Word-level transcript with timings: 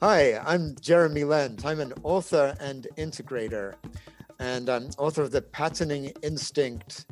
Hi, 0.00 0.38
I'm 0.46 0.76
Jeremy 0.80 1.24
Lent. 1.24 1.66
I'm 1.66 1.80
an 1.80 1.92
author 2.04 2.54
and 2.60 2.86
integrator, 2.96 3.74
and 4.38 4.68
I'm 4.68 4.90
author 4.96 5.22
of 5.22 5.32
The 5.32 5.42
Patterning 5.42 6.12
Instinct 6.22 7.06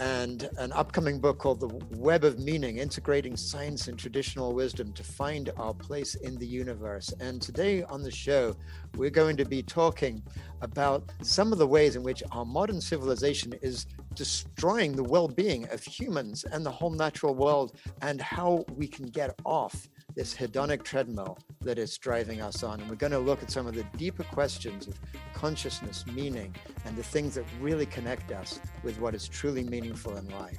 and 0.00 0.50
an 0.58 0.72
upcoming 0.72 1.20
book 1.20 1.38
called 1.38 1.60
The 1.60 1.68
Web 1.96 2.24
of 2.24 2.40
Meaning 2.40 2.78
Integrating 2.78 3.36
Science 3.36 3.86
and 3.86 3.96
Traditional 3.96 4.52
Wisdom 4.52 4.92
to 4.94 5.04
Find 5.04 5.52
Our 5.56 5.74
Place 5.74 6.16
in 6.16 6.34
the 6.34 6.46
Universe. 6.46 7.14
And 7.20 7.40
today 7.40 7.84
on 7.84 8.02
the 8.02 8.10
show, 8.10 8.56
we're 8.96 9.10
going 9.10 9.36
to 9.36 9.44
be 9.44 9.62
talking 9.62 10.20
about 10.60 11.12
some 11.22 11.52
of 11.52 11.58
the 11.58 11.68
ways 11.68 11.94
in 11.94 12.02
which 12.02 12.24
our 12.32 12.44
modern 12.44 12.80
civilization 12.80 13.54
is 13.62 13.86
destroying 14.14 14.96
the 14.96 15.04
well 15.04 15.28
being 15.28 15.68
of 15.70 15.84
humans 15.84 16.42
and 16.42 16.66
the 16.66 16.72
whole 16.72 16.90
natural 16.90 17.36
world, 17.36 17.76
and 18.02 18.20
how 18.20 18.64
we 18.74 18.88
can 18.88 19.06
get 19.06 19.38
off 19.44 19.88
this 20.14 20.34
hedonic 20.34 20.84
treadmill 20.84 21.38
that 21.60 21.78
is 21.78 21.98
driving 21.98 22.40
us 22.40 22.62
on. 22.62 22.80
And 22.80 22.88
we're 22.88 22.96
going 22.96 23.12
to 23.12 23.18
look 23.18 23.42
at 23.42 23.50
some 23.50 23.66
of 23.66 23.74
the 23.74 23.82
deeper 23.96 24.22
questions 24.24 24.86
of 24.86 24.94
consciousness, 25.34 26.04
meaning, 26.06 26.54
and 26.84 26.96
the 26.96 27.02
things 27.02 27.34
that 27.34 27.44
really 27.60 27.86
connect 27.86 28.30
us 28.30 28.60
with 28.82 29.00
what 29.00 29.14
is 29.14 29.26
truly 29.26 29.64
meaningful 29.64 30.16
in 30.16 30.28
life. 30.30 30.58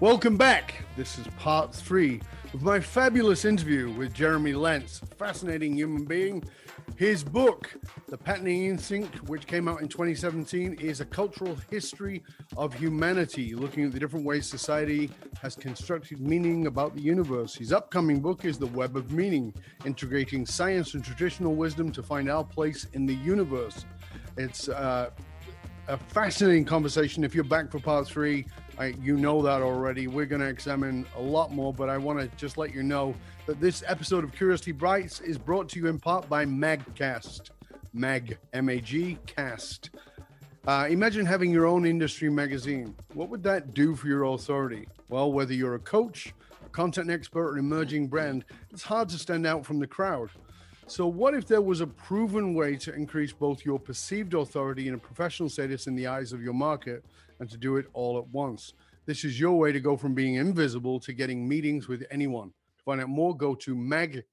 Welcome 0.00 0.36
back. 0.36 0.74
This 0.96 1.18
is 1.18 1.26
part 1.38 1.74
three 1.74 2.20
of 2.54 2.62
my 2.62 2.80
fabulous 2.80 3.44
interview 3.44 3.90
with 3.90 4.14
Jeremy 4.14 4.54
Lentz, 4.54 5.00
fascinating 5.18 5.74
human 5.74 6.04
being 6.04 6.44
his 6.98 7.22
book, 7.22 7.72
The 8.08 8.18
Patterning 8.18 8.64
Instinct, 8.64 9.22
which 9.28 9.46
came 9.46 9.68
out 9.68 9.80
in 9.80 9.86
2017, 9.86 10.78
is 10.80 11.00
a 11.00 11.04
cultural 11.04 11.56
history 11.70 12.24
of 12.56 12.74
humanity, 12.74 13.54
looking 13.54 13.84
at 13.84 13.92
the 13.92 14.00
different 14.00 14.26
ways 14.26 14.48
society 14.48 15.08
has 15.40 15.54
constructed 15.54 16.20
meaning 16.20 16.66
about 16.66 16.96
the 16.96 17.00
universe. 17.00 17.54
His 17.54 17.72
upcoming 17.72 18.18
book 18.18 18.44
is 18.44 18.58
The 18.58 18.66
Web 18.66 18.96
of 18.96 19.12
Meaning, 19.12 19.54
integrating 19.84 20.44
science 20.44 20.94
and 20.94 21.04
traditional 21.04 21.54
wisdom 21.54 21.92
to 21.92 22.02
find 22.02 22.28
our 22.28 22.42
place 22.42 22.88
in 22.94 23.06
the 23.06 23.14
universe. 23.14 23.84
It's 24.36 24.68
uh, 24.68 25.10
a 25.86 25.96
fascinating 25.96 26.64
conversation. 26.64 27.22
If 27.22 27.32
you're 27.32 27.44
back 27.44 27.70
for 27.70 27.78
part 27.78 28.08
three, 28.08 28.44
I, 28.78 28.94
you 29.02 29.16
know 29.16 29.42
that 29.42 29.60
already. 29.60 30.06
We're 30.06 30.26
going 30.26 30.40
to 30.40 30.46
examine 30.46 31.04
a 31.16 31.20
lot 31.20 31.50
more, 31.52 31.74
but 31.74 31.88
I 31.88 31.98
want 31.98 32.20
to 32.20 32.28
just 32.36 32.56
let 32.56 32.72
you 32.72 32.84
know 32.84 33.12
that 33.46 33.60
this 33.60 33.82
episode 33.86 34.22
of 34.22 34.32
Curiosity 34.32 34.70
Bites 34.70 35.20
is 35.20 35.36
brought 35.36 35.68
to 35.70 35.80
you 35.80 35.88
in 35.88 35.98
part 35.98 36.28
by 36.28 36.44
Magcast. 36.44 37.50
Mag, 37.92 38.38
M 38.52 38.68
A 38.68 38.80
G, 38.80 39.18
cast. 39.26 39.90
Uh, 40.66 40.86
imagine 40.88 41.26
having 41.26 41.50
your 41.50 41.66
own 41.66 41.86
industry 41.86 42.28
magazine. 42.28 42.94
What 43.14 43.30
would 43.30 43.42
that 43.42 43.74
do 43.74 43.96
for 43.96 44.06
your 44.06 44.24
authority? 44.24 44.86
Well, 45.08 45.32
whether 45.32 45.54
you're 45.54 45.74
a 45.74 45.80
coach, 45.80 46.32
a 46.64 46.68
content 46.68 47.10
expert, 47.10 47.48
or 47.48 47.52
an 47.54 47.58
emerging 47.58 48.06
brand, 48.08 48.44
it's 48.70 48.82
hard 48.84 49.08
to 49.08 49.18
stand 49.18 49.46
out 49.46 49.66
from 49.66 49.80
the 49.80 49.86
crowd. 49.88 50.30
So, 50.86 51.06
what 51.06 51.34
if 51.34 51.46
there 51.46 51.62
was 51.62 51.80
a 51.80 51.86
proven 51.86 52.54
way 52.54 52.76
to 52.76 52.94
increase 52.94 53.32
both 53.32 53.64
your 53.64 53.80
perceived 53.80 54.34
authority 54.34 54.86
and 54.86 54.96
a 54.96 55.00
professional 55.00 55.48
status 55.48 55.86
in 55.88 55.96
the 55.96 56.06
eyes 56.06 56.32
of 56.32 56.42
your 56.42 56.54
market 56.54 57.04
and 57.40 57.48
to 57.50 57.56
do 57.56 57.76
it 57.76 57.86
all 57.92 58.18
at 58.18 58.26
once? 58.28 58.74
This 59.06 59.24
is 59.24 59.40
your 59.40 59.58
way 59.58 59.72
to 59.72 59.80
go 59.80 59.96
from 59.96 60.14
being 60.14 60.34
invisible 60.34 61.00
to 61.00 61.12
getting 61.12 61.48
meetings 61.48 61.88
with 61.88 62.04
anyone. 62.10 62.48
To 62.78 62.84
find 62.84 63.00
out 63.00 63.08
more, 63.08 63.36
go 63.36 63.54
to 63.54 63.74
magcast.co. 63.74 64.26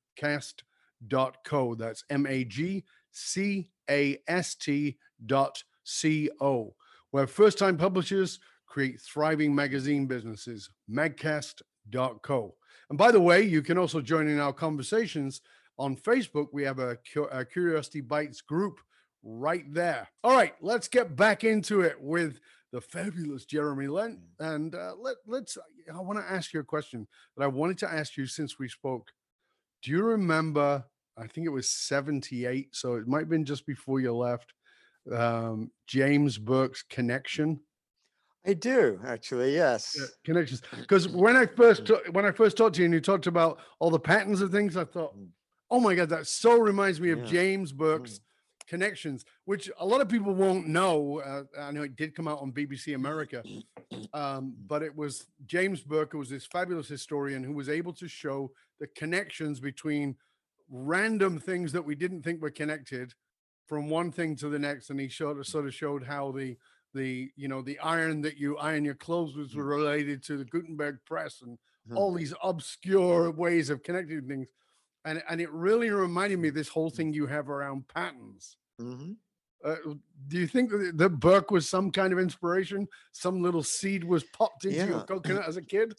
That's 1.75 2.03
M 2.09 2.25
A 2.27 2.43
G 2.43 2.83
C 3.11 3.69
A 3.89 4.17
S 4.27 4.55
T 4.55 4.97
dot 5.25 5.63
C 5.83 6.29
O, 6.41 6.75
where 7.11 7.27
first 7.27 7.57
time 7.57 7.77
publishers 7.77 8.39
create 8.65 8.99
thriving 8.99 9.55
magazine 9.55 10.05
businesses. 10.07 10.69
Magcast.co. 10.89 12.55
And 12.89 12.97
by 12.97 13.11
the 13.11 13.21
way, 13.21 13.41
you 13.41 13.61
can 13.61 13.77
also 13.77 14.01
join 14.01 14.27
in 14.27 14.39
our 14.39 14.53
conversations 14.53 15.41
on 15.77 15.95
Facebook, 15.95 16.47
we 16.53 16.63
have 16.63 16.79
a, 16.79 16.97
a 17.31 17.45
Curiosity 17.45 18.01
Bites 18.01 18.41
group 18.41 18.79
right 19.23 19.65
there. 19.73 20.07
All 20.23 20.35
right, 20.35 20.53
let's 20.61 20.87
get 20.87 21.15
back 21.15 21.43
into 21.43 21.81
it 21.81 21.99
with 21.99 22.39
the 22.75 22.81
fabulous 22.81 23.45
Jeremy 23.45 23.87
Lent. 23.87 24.19
And 24.37 24.75
uh, 24.75 24.95
let, 24.99 25.15
let's, 25.25 25.57
I 25.89 26.01
want 26.01 26.19
to 26.19 26.29
ask 26.29 26.53
you 26.53 26.59
a 26.59 26.63
question 26.63 27.07
that 27.37 27.43
I 27.45 27.47
wanted 27.47 27.77
to 27.79 27.89
ask 27.89 28.17
you 28.17 28.27
since 28.27 28.59
we 28.59 28.67
spoke. 28.67 29.13
Do 29.81 29.91
you 29.91 30.03
remember? 30.03 30.83
I 31.17 31.25
think 31.25 31.47
it 31.47 31.51
was 31.51 31.69
78. 31.69 32.75
So 32.75 32.95
it 32.95 33.07
might 33.07 33.19
have 33.19 33.29
been 33.29 33.45
just 33.45 33.65
before 33.65 34.01
you 34.01 34.13
left. 34.13 34.53
Um, 35.09 35.71
James 35.87 36.37
Burke's 36.37 36.83
Connection. 36.83 37.61
I 38.45 38.53
do 38.53 38.99
actually, 39.07 39.53
yes. 39.53 39.95
Yeah, 39.97 40.07
connections. 40.25 40.61
Because 40.77 41.07
when 41.07 41.37
I 41.37 41.45
first 41.45 41.89
when 42.11 42.25
I 42.25 42.31
first 42.31 42.57
talked 42.57 42.75
to 42.75 42.81
you 42.81 42.85
and 42.85 42.93
you 42.93 42.99
talked 42.99 43.25
about 43.25 43.59
all 43.79 43.89
the 43.89 43.99
patterns 43.99 44.41
of 44.41 44.51
things, 44.51 44.75
I 44.75 44.83
thought, 44.83 45.17
mm. 45.17 45.29
Oh 45.71 45.79
my 45.79 45.95
God, 45.95 46.09
that 46.09 46.27
so 46.27 46.59
reminds 46.59 46.99
me 47.01 47.09
of 47.11 47.19
yeah. 47.19 47.25
James 47.25 47.71
Burke's 47.71 48.19
mm. 48.19 48.21
Connections, 48.67 49.25
which 49.45 49.69
a 49.79 49.85
lot 49.85 50.01
of 50.01 50.09
people 50.09 50.33
won't 50.33 50.67
know. 50.67 51.19
Uh, 51.19 51.43
I 51.59 51.71
know 51.71 51.83
it 51.83 51.95
did 51.95 52.15
come 52.15 52.27
out 52.27 52.41
on 52.41 52.51
BBC 52.51 52.95
America, 52.95 53.43
um, 54.13 54.55
but 54.67 54.81
it 54.81 54.95
was 54.95 55.27
James 55.45 55.81
Burke, 55.81 56.13
who 56.13 56.19
was 56.19 56.29
this 56.29 56.45
fabulous 56.45 56.87
historian 56.87 57.43
who 57.43 57.53
was 57.53 57.69
able 57.69 57.93
to 57.93 58.07
show 58.07 58.51
the 58.79 58.87
connections 58.87 59.59
between 59.59 60.15
random 60.69 61.39
things 61.39 61.71
that 61.71 61.85
we 61.85 61.95
didn't 61.95 62.23
think 62.23 62.41
were 62.41 62.49
connected 62.49 63.13
from 63.67 63.89
one 63.89 64.11
thing 64.11 64.35
to 64.37 64.49
the 64.49 64.59
next. 64.59 64.89
And 64.89 64.99
he 64.99 65.07
showed, 65.07 65.43
sort 65.45 65.65
of 65.65 65.73
showed 65.73 66.03
how 66.03 66.31
the 66.31 66.57
the 66.93 67.29
you 67.35 67.47
know 67.47 67.61
the 67.61 67.77
iron 67.79 68.21
that 68.21 68.37
you 68.37 68.57
iron 68.57 68.85
your 68.85 68.95
clothes 68.95 69.35
was 69.35 69.53
mm. 69.53 69.67
related 69.67 70.23
to 70.23 70.37
the 70.37 70.45
Gutenberg 70.45 70.97
press 71.05 71.41
and 71.41 71.57
mm-hmm. 71.57 71.97
all 71.97 72.13
these 72.13 72.33
obscure 72.41 73.29
ways 73.29 73.69
of 73.69 73.83
connecting 73.83 74.27
things 74.27 74.47
and 75.05 75.23
and 75.29 75.39
it 75.39 75.51
really 75.51 75.89
reminded 75.89 76.39
me 76.39 76.49
of 76.49 76.55
this 76.55 76.67
whole 76.67 76.89
thing 76.89 77.13
you 77.13 77.27
have 77.27 77.49
around 77.49 77.87
patterns. 77.87 78.57
Mm-hmm. 78.81 79.13
Uh, 79.63 79.75
do 80.27 80.37
you 80.37 80.47
think 80.47 80.69
that, 80.69 80.93
that 80.95 81.09
Burke 81.09 81.49
was 81.49 81.67
some 81.67 81.91
kind 81.91 82.13
of 82.13 82.19
inspiration? 82.19 82.87
Some 83.13 83.41
little 83.41 83.63
seed 83.63 84.03
was 84.03 84.23
popped 84.23 84.65
into 84.65 84.77
yeah. 84.77 84.85
your 84.85 85.01
coconut 85.01 85.47
as 85.47 85.57
a 85.57 85.61
kid? 85.61 85.95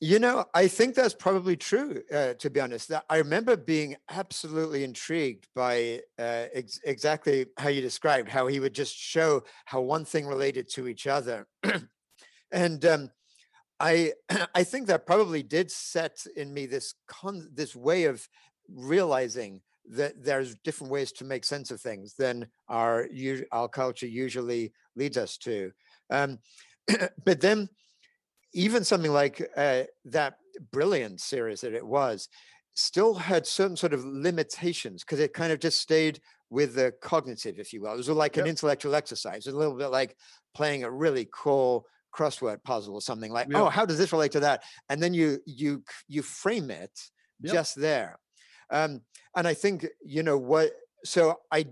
You 0.00 0.18
know, 0.18 0.44
I 0.54 0.68
think 0.68 0.94
that's 0.94 1.14
probably 1.14 1.56
true. 1.56 2.02
Uh, 2.12 2.34
to 2.34 2.50
be 2.50 2.60
honest, 2.60 2.88
that 2.88 3.04
I 3.08 3.18
remember 3.18 3.56
being 3.56 3.96
absolutely 4.10 4.84
intrigued 4.84 5.46
by 5.54 6.02
uh, 6.18 6.46
ex- 6.52 6.80
exactly 6.84 7.46
how 7.56 7.68
you 7.68 7.80
described 7.80 8.28
how 8.28 8.46
he 8.46 8.60
would 8.60 8.74
just 8.74 8.94
show 8.94 9.44
how 9.64 9.80
one 9.80 10.04
thing 10.04 10.26
related 10.26 10.68
to 10.72 10.86
each 10.88 11.06
other, 11.06 11.46
and 12.52 12.84
um, 12.84 13.10
I 13.80 14.12
I 14.54 14.64
think 14.64 14.86
that 14.86 15.06
probably 15.06 15.42
did 15.42 15.70
set 15.70 16.24
in 16.36 16.52
me 16.52 16.66
this 16.66 16.94
con 17.06 17.48
this 17.52 17.74
way 17.74 18.04
of 18.04 18.26
realizing 18.68 19.60
that 19.88 20.24
there's 20.24 20.56
different 20.64 20.92
ways 20.92 21.12
to 21.12 21.24
make 21.24 21.44
sense 21.44 21.70
of 21.70 21.80
things 21.80 22.14
than 22.14 22.46
our 22.68 23.06
our 23.52 23.68
culture 23.68 24.06
usually 24.06 24.72
leads 24.96 25.16
us 25.16 25.36
to. 25.38 25.72
Um, 26.10 26.38
but 27.24 27.40
then, 27.40 27.68
even 28.52 28.84
something 28.84 29.12
like 29.12 29.48
uh, 29.56 29.82
that 30.06 30.38
brilliant 30.72 31.20
series 31.20 31.60
that 31.60 31.74
it 31.74 31.86
was, 31.86 32.28
still 32.74 33.14
had 33.14 33.46
certain 33.46 33.76
sort 33.76 33.92
of 33.92 34.04
limitations 34.04 35.02
because 35.02 35.20
it 35.20 35.34
kind 35.34 35.52
of 35.52 35.58
just 35.60 35.80
stayed 35.80 36.20
with 36.50 36.74
the 36.74 36.92
cognitive, 37.00 37.58
if 37.58 37.72
you 37.72 37.82
will. 37.82 37.92
It 37.92 37.96
was 37.96 38.08
like 38.08 38.36
yep. 38.36 38.44
an 38.44 38.50
intellectual 38.50 38.94
exercise, 38.94 39.46
a 39.46 39.52
little 39.52 39.76
bit 39.76 39.88
like 39.88 40.16
playing 40.54 40.84
a 40.84 40.90
really 40.90 41.28
cool 41.32 41.86
crossword 42.16 42.62
puzzle 42.64 42.94
or 42.94 43.02
something 43.02 43.30
like 43.30 43.48
oh 43.54 43.68
how 43.68 43.84
does 43.84 43.98
this 43.98 44.12
relate 44.12 44.32
to 44.32 44.40
that? 44.40 44.62
And 44.88 45.02
then 45.02 45.12
you 45.14 45.38
you 45.44 45.82
you 46.08 46.22
frame 46.22 46.70
it 46.70 46.90
yep. 47.40 47.52
just 47.52 47.74
there. 47.76 48.18
Um, 48.70 49.02
and 49.36 49.46
i 49.46 49.54
think 49.54 49.86
you 50.04 50.22
know 50.22 50.38
what 50.38 50.72
so 51.04 51.36
i 51.52 51.64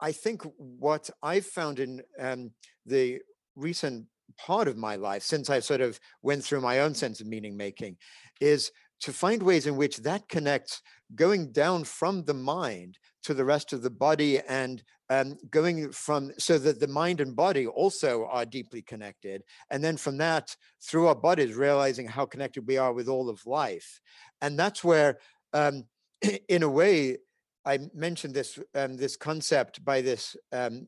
i 0.00 0.12
think 0.12 0.42
what 0.56 1.08
i've 1.22 1.46
found 1.46 1.78
in 1.78 2.02
um, 2.18 2.50
the 2.84 3.20
recent 3.56 4.04
part 4.36 4.68
of 4.68 4.76
my 4.76 4.96
life 4.96 5.22
since 5.22 5.48
i 5.48 5.60
sort 5.60 5.80
of 5.80 5.98
went 6.22 6.44
through 6.44 6.60
my 6.60 6.80
own 6.80 6.94
sense 6.94 7.20
of 7.20 7.26
meaning 7.26 7.56
making 7.56 7.96
is 8.40 8.70
to 9.00 9.12
find 9.12 9.42
ways 9.42 9.66
in 9.66 9.76
which 9.76 9.98
that 9.98 10.28
connects 10.28 10.82
going 11.14 11.52
down 11.52 11.84
from 11.84 12.24
the 12.24 12.34
mind 12.34 12.98
to 13.24 13.34
the 13.34 13.44
rest 13.44 13.72
of 13.72 13.82
the 13.82 13.90
body 13.90 14.40
and 14.40 14.82
um, 15.10 15.36
going 15.50 15.92
from 15.92 16.32
so 16.38 16.58
that 16.58 16.80
the 16.80 16.88
mind 16.88 17.20
and 17.20 17.36
body 17.36 17.66
also 17.66 18.26
are 18.26 18.46
deeply 18.46 18.82
connected. 18.82 19.42
And 19.70 19.82
then 19.82 19.96
from 19.96 20.16
that 20.18 20.54
through 20.82 21.08
our 21.08 21.14
bodies 21.14 21.54
realizing 21.54 22.06
how 22.06 22.26
connected 22.26 22.66
we 22.66 22.78
are 22.78 22.92
with 22.92 23.08
all 23.08 23.28
of 23.28 23.44
life. 23.46 24.00
And 24.40 24.58
that's 24.58 24.84
where 24.84 25.18
um, 25.52 25.84
in 26.48 26.62
a 26.62 26.68
way 26.68 27.18
i 27.64 27.78
mentioned 27.94 28.34
this 28.34 28.58
um, 28.74 28.96
this 28.96 29.16
concept 29.16 29.84
by 29.84 30.00
this 30.00 30.36
um, 30.52 30.86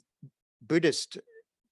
buddhist 0.67 1.19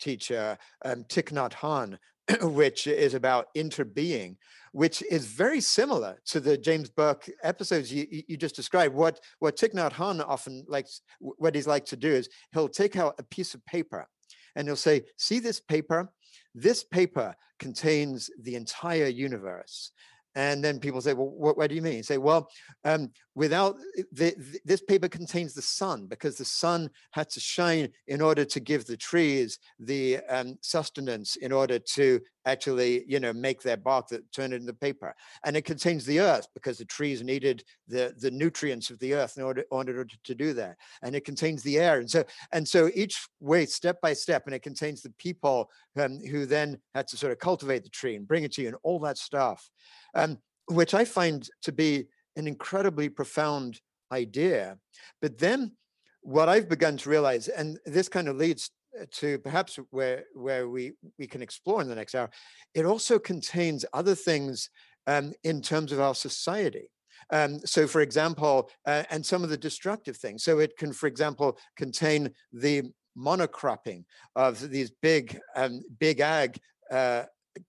teacher 0.01 0.59
um, 0.85 1.05
Thich 1.05 1.33
Nhat 1.33 1.53
Hanh 1.53 1.99
which 2.43 2.87
is 2.87 3.15
about 3.15 3.49
interbeing, 3.55 4.37
which 4.73 5.03
is 5.03 5.27
very 5.27 5.61
similar 5.61 6.19
to 6.27 6.41
the 6.41 6.57
James 6.57 6.89
Burke 6.89 7.31
episodes 7.43 7.93
you, 7.93 8.07
you 8.29 8.37
just 8.37 8.57
described. 8.57 8.95
What 8.95 9.21
what 9.39 9.57
Thich 9.57 9.75
Nhat 9.75 9.93
Hanh 9.93 10.25
often 10.27 10.65
likes, 10.67 11.03
what 11.21 11.55
he's 11.55 11.67
like 11.67 11.85
to 11.87 11.97
do 11.97 12.11
is 12.11 12.29
he'll 12.53 12.69
take 12.69 12.97
out 12.97 13.15
a 13.19 13.23
piece 13.23 13.55
of 13.55 13.65
paper 13.67 14.07
and 14.57 14.67
he'll 14.67 14.77
say, 14.77 15.03
"See 15.19 15.39
this 15.39 15.61
paper? 15.61 16.13
This 16.55 16.83
paper 16.85 17.35
contains 17.59 18.31
the 18.41 18.55
entire 18.55 19.09
universe." 19.09 19.91
And 20.35 20.65
then 20.65 20.81
people 20.81 21.01
say, 21.01 21.13
well, 21.13 21.29
what, 21.29 21.57
what 21.57 21.69
do 21.69 21.77
you 21.77 21.83
mean? 21.83 21.99
You 21.99 22.03
say, 22.03 22.19
well, 22.19 22.49
um, 22.85 23.11
without 23.35 23.77
the, 24.13 24.35
the, 24.37 24.59
this 24.65 24.83
paper 24.83 25.09
contains 25.09 25.55
the 25.55 25.63
sun 25.63 26.07
because 26.07 26.37
the 26.37 26.45
sun 26.45 26.91
had 27.13 27.31
to 27.31 27.41
shine 27.41 27.89
in 28.09 28.21
order 28.21 28.45
to 28.45 28.61
give 28.61 28.85
the 28.85 28.97
trees 28.97 29.59
the 29.79 30.19
um, 30.29 30.59
sustenance 30.61 31.37
in 31.37 31.53
order 31.53 31.79
to 31.79 32.21
actually, 32.47 33.05
you 33.07 33.21
know, 33.21 33.33
make 33.33 33.63
their 33.63 33.77
bark 33.77 34.09
that 34.09 34.31
turn 34.33 34.53
it 34.53 34.61
into 34.61 34.73
paper. 34.73 35.15
And 35.45 35.57
it 35.57 35.65
contains 35.65 36.05
the 36.05 36.21
earth 36.21 36.47
because 36.55 36.79
the 36.79 36.85
trees 36.85 37.23
needed 37.23 37.65
the, 37.89 38.15
the 38.19 38.31
nutrients 38.31 38.91
of 38.91 38.99
the 38.99 39.15
earth 39.15 39.37
in 39.37 39.43
order, 39.43 39.63
in 39.63 39.67
order 39.71 40.07
to 40.25 40.35
do 40.35 40.53
that. 40.55 40.77
And 41.03 41.15
it 41.15 41.25
contains 41.25 41.63
the 41.63 41.79
air. 41.79 41.99
And 41.99 42.11
so, 42.11 42.25
and 42.53 42.67
so 42.67 42.91
each 42.95 43.27
way, 43.41 43.67
step 43.67 44.01
by 44.01 44.13
step, 44.13 44.45
and 44.47 44.55
it 44.55 44.63
contains 44.63 45.03
the 45.03 45.13
people 45.19 45.71
um, 45.99 46.21
who 46.31 46.47
then 46.47 46.79
had 46.95 47.09
to 47.09 47.17
sort 47.17 47.33
of 47.33 47.39
cultivate 47.39 47.83
the 47.83 47.91
tree 47.91 48.17
and 48.17 48.29
bring 48.29 48.45
it 48.45 48.53
to 48.55 48.63
you 48.63 48.69
and 48.69 48.77
all 48.83 48.99
that 49.01 49.19
stuff 49.19 49.71
um, 50.15 50.39
which 50.69 50.95
I 50.95 51.05
find 51.05 51.49
to 51.63 51.73
be 51.73 52.07
an 52.37 52.47
incredibly 52.47 53.09
profound 53.09 53.81
idea. 54.13 54.79
But 55.21 55.39
then 55.39 55.73
what 56.23 56.49
I've 56.49 56.69
begun 56.69 56.97
to 56.99 57.11
realize, 57.11 57.49
and 57.49 57.79
this 57.85 58.09
kind 58.09 58.29
of 58.29 58.37
leads 58.37 58.71
to 59.13 59.39
perhaps 59.39 59.79
where 59.91 60.25
where 60.35 60.69
we 60.69 60.93
we 61.19 61.27
can 61.27 61.43
explore 61.43 61.81
in 61.81 61.89
the 61.89 61.95
next 61.95 62.15
hour, 62.15 62.31
it 62.75 62.85
also 62.85 63.19
contains 63.19 63.85
other 63.93 64.15
things 64.15 64.71
um, 65.07 65.33
in 65.43 65.61
terms 65.61 65.93
of 65.93 66.01
our 66.01 66.15
society. 66.15 66.89
Um, 67.31 67.61
so, 67.65 67.87
for 67.87 68.01
example, 68.01 68.71
uh, 68.87 69.05
and 69.11 69.25
some 69.25 69.43
of 69.43 69.51
the 69.51 69.57
destructive 69.57 70.17
things. 70.17 70.45
So, 70.45 70.59
it 70.59 70.77
can, 70.77 70.93
for 70.93 71.07
example, 71.07 71.59
contain 71.77 72.31
the 72.53 72.83
monocropping 73.17 74.05
of 74.37 74.71
these 74.71 74.91
big, 74.91 75.39
um, 75.57 75.83
big 76.01 76.21
ag 76.21 76.59
uh, 76.91 77.25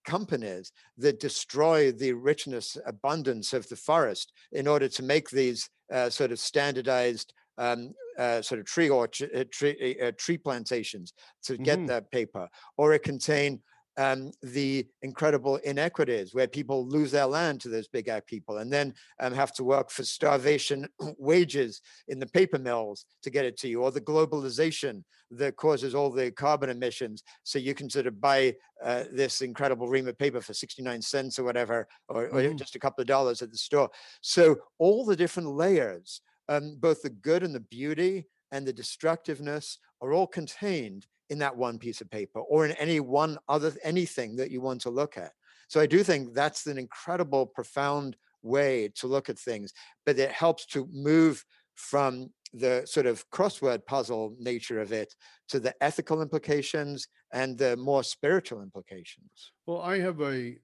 companies 0.05 0.71
that 0.97 1.19
destroy 1.19 1.91
the 1.91 2.13
richness, 2.13 2.77
abundance 2.85 3.53
of 3.53 3.67
the 3.69 3.75
forest 3.75 4.33
in 4.51 4.67
order 4.67 4.87
to 4.89 5.03
make 5.03 5.29
these 5.29 5.69
uh, 5.93 6.09
sort 6.09 6.31
of 6.31 6.39
standardized 6.39 7.33
um, 7.57 7.93
uh, 8.17 8.41
sort 8.41 8.59
of 8.59 8.65
tree 8.65 8.89
or 8.89 9.05
uh, 9.05 9.43
tree, 9.51 9.97
uh, 10.01 10.11
tree 10.17 10.37
plantations 10.37 11.13
to 11.43 11.57
get 11.57 11.79
mm-hmm. 11.79 11.87
that 11.87 12.11
paper, 12.11 12.47
or 12.77 12.93
it 12.93 13.03
contain 13.03 13.61
um, 13.97 14.31
the 14.41 14.85
incredible 15.01 15.55
inequities 15.57 16.33
where 16.33 16.47
people 16.47 16.87
lose 16.87 17.11
their 17.11 17.25
land 17.25 17.61
to 17.61 17.69
those 17.69 17.87
big 17.87 18.09
ag 18.09 18.25
people 18.25 18.57
and 18.57 18.71
then 18.71 18.93
um, 19.21 19.33
have 19.33 19.53
to 19.53 19.63
work 19.63 19.89
for 19.89 20.03
starvation 20.03 20.87
wages 21.17 21.81
in 22.07 22.19
the 22.19 22.27
paper 22.27 22.59
mills 22.59 23.05
to 23.23 23.29
get 23.29 23.45
it 23.45 23.57
to 23.59 23.67
you, 23.67 23.81
or 23.81 23.91
the 23.91 24.01
globalization 24.01 25.03
that 25.31 25.55
causes 25.55 25.95
all 25.95 26.09
the 26.09 26.31
carbon 26.31 26.69
emissions. 26.69 27.23
So 27.43 27.57
you 27.57 27.73
can 27.73 27.89
sort 27.89 28.07
of 28.07 28.19
buy 28.19 28.55
uh, 28.83 29.05
this 29.11 29.41
incredible 29.41 29.87
ream 29.87 30.07
of 30.07 30.17
paper 30.17 30.41
for 30.41 30.53
69 30.53 31.01
cents 31.01 31.39
or 31.39 31.43
whatever, 31.43 31.87
or, 32.09 32.27
or 32.27 32.41
mm. 32.41 32.57
just 32.57 32.75
a 32.75 32.79
couple 32.79 33.01
of 33.01 33.07
dollars 33.07 33.41
at 33.41 33.51
the 33.51 33.57
store. 33.57 33.89
So 34.21 34.57
all 34.77 35.05
the 35.05 35.15
different 35.15 35.49
layers, 35.49 36.21
um, 36.49 36.77
both 36.79 37.01
the 37.01 37.09
good 37.09 37.43
and 37.43 37.53
the 37.53 37.59
beauty 37.59 38.27
and 38.51 38.65
the 38.65 38.73
destructiveness 38.73 39.79
are 40.01 40.13
all 40.13 40.27
contained 40.27 41.07
in 41.29 41.39
that 41.39 41.55
one 41.55 41.79
piece 41.79 42.01
of 42.01 42.09
paper 42.09 42.39
or 42.39 42.65
in 42.65 42.71
any 42.73 42.99
one 42.99 43.37
other 43.49 43.73
anything 43.83 44.35
that 44.35 44.51
you 44.51 44.61
want 44.61 44.81
to 44.81 44.89
look 44.89 45.17
at. 45.17 45.31
So 45.67 45.79
I 45.79 45.87
do 45.87 46.03
think 46.03 46.33
that's 46.33 46.67
an 46.67 46.77
incredible, 46.77 47.45
profound 47.47 48.15
way 48.43 48.89
to 48.95 49.07
look 49.07 49.29
at 49.29 49.39
things, 49.39 49.73
but 50.05 50.19
it 50.19 50.31
helps 50.31 50.65
to 50.67 50.87
move 50.91 51.43
from 51.73 52.29
the 52.53 52.83
sort 52.85 53.05
of 53.05 53.29
crossword 53.31 53.85
puzzle 53.85 54.35
nature 54.39 54.79
of 54.79 54.93
it 54.93 55.13
to 55.49 55.59
the 55.59 55.73
ethical 55.83 56.21
implications 56.21 57.07
and 57.33 57.57
the 57.57 57.75
more 57.75 58.03
spiritual 58.03 58.61
implications. 58.61 59.51
Well, 59.65 59.81
I 59.81 59.99
have 59.99 60.21
a 60.21 60.57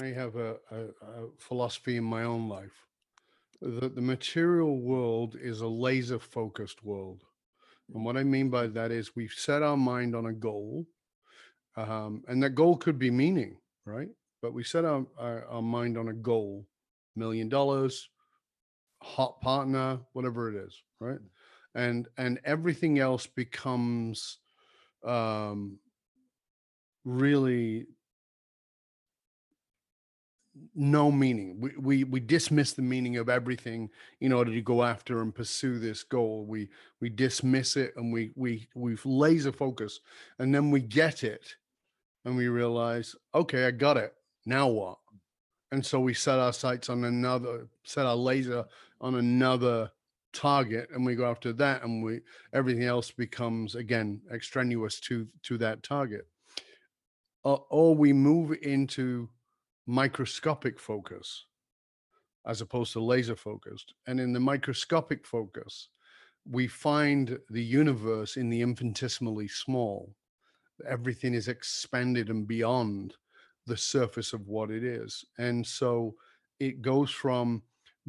I 0.00 0.06
have 0.06 0.36
a, 0.36 0.56
a, 0.70 0.80
a 1.02 1.28
philosophy 1.38 1.98
in 1.98 2.04
my 2.04 2.22
own 2.22 2.48
life 2.48 2.86
that 3.64 3.94
the 3.94 4.00
material 4.00 4.78
world 4.78 5.36
is 5.40 5.60
a 5.60 5.66
laser 5.66 6.18
focused 6.18 6.84
world. 6.84 7.22
And 7.94 8.04
what 8.04 8.16
I 8.16 8.22
mean 8.22 8.50
by 8.50 8.66
that 8.68 8.90
is 8.90 9.16
we've 9.16 9.32
set 9.32 9.62
our 9.62 9.76
mind 9.76 10.14
on 10.14 10.26
a 10.26 10.32
goal, 10.32 10.86
um, 11.76 12.22
and 12.28 12.42
that 12.42 12.50
goal 12.50 12.76
could 12.76 12.98
be 12.98 13.10
meaning, 13.10 13.56
right? 13.84 14.08
But 14.42 14.52
we 14.52 14.64
set 14.64 14.84
our, 14.84 15.06
our, 15.18 15.46
our 15.46 15.62
mind 15.62 15.96
on 15.96 16.08
a 16.08 16.12
goal, 16.12 16.66
million 17.16 17.48
dollars, 17.48 18.08
hot 19.02 19.40
partner, 19.40 19.98
whatever 20.12 20.48
it 20.48 20.66
is, 20.66 20.82
right? 21.00 21.18
And 21.74 22.06
and 22.18 22.40
everything 22.44 22.98
else 22.98 23.26
becomes 23.26 24.38
um, 25.04 25.78
really 27.04 27.86
no 30.74 31.10
meaning. 31.10 31.60
We, 31.60 31.70
we 31.78 32.04
we 32.04 32.20
dismiss 32.20 32.72
the 32.72 32.82
meaning 32.82 33.16
of 33.16 33.28
everything 33.28 33.90
in 34.20 34.32
order 34.32 34.52
to 34.52 34.60
go 34.60 34.82
after 34.82 35.20
and 35.20 35.34
pursue 35.34 35.78
this 35.78 36.02
goal. 36.02 36.46
We 36.46 36.68
we 37.00 37.08
dismiss 37.08 37.76
it 37.76 37.94
and 37.96 38.12
we 38.12 38.32
we 38.36 38.68
we 38.74 38.96
laser 39.04 39.52
focus, 39.52 40.00
and 40.38 40.54
then 40.54 40.70
we 40.70 40.80
get 40.80 41.24
it, 41.24 41.56
and 42.24 42.36
we 42.36 42.48
realize, 42.48 43.14
okay, 43.34 43.66
I 43.66 43.70
got 43.70 43.96
it. 43.96 44.14
Now 44.46 44.68
what? 44.68 44.98
And 45.72 45.84
so 45.84 45.98
we 45.98 46.14
set 46.14 46.38
our 46.38 46.52
sights 46.52 46.88
on 46.88 47.04
another, 47.04 47.66
set 47.84 48.06
our 48.06 48.16
laser 48.16 48.64
on 49.00 49.16
another 49.16 49.90
target, 50.32 50.88
and 50.92 51.04
we 51.04 51.14
go 51.14 51.28
after 51.28 51.52
that, 51.54 51.82
and 51.82 52.02
we 52.02 52.20
everything 52.52 52.84
else 52.84 53.10
becomes 53.10 53.74
again 53.74 54.20
extraneous 54.32 55.00
to 55.00 55.26
to 55.42 55.58
that 55.58 55.82
target. 55.82 56.26
Or, 57.42 57.64
or 57.68 57.94
we 57.94 58.12
move 58.12 58.56
into 58.62 59.28
microscopic 59.86 60.78
focus 60.78 61.46
as 62.46 62.60
opposed 62.60 62.92
to 62.92 63.00
laser 63.00 63.36
focused. 63.36 63.94
And 64.06 64.20
in 64.20 64.32
the 64.32 64.40
microscopic 64.40 65.26
focus, 65.26 65.88
we 66.48 66.66
find 66.66 67.38
the 67.50 67.62
universe 67.62 68.36
in 68.36 68.50
the 68.50 68.60
infinitesimally 68.60 69.48
small. 69.48 70.14
Everything 70.86 71.34
is 71.34 71.48
expanded 71.48 72.28
and 72.28 72.46
beyond 72.46 73.14
the 73.66 73.76
surface 73.76 74.32
of 74.34 74.46
what 74.46 74.70
it 74.70 74.84
is. 74.84 75.24
And 75.38 75.66
so 75.66 76.14
it 76.60 76.82
goes 76.82 77.10
from 77.10 77.62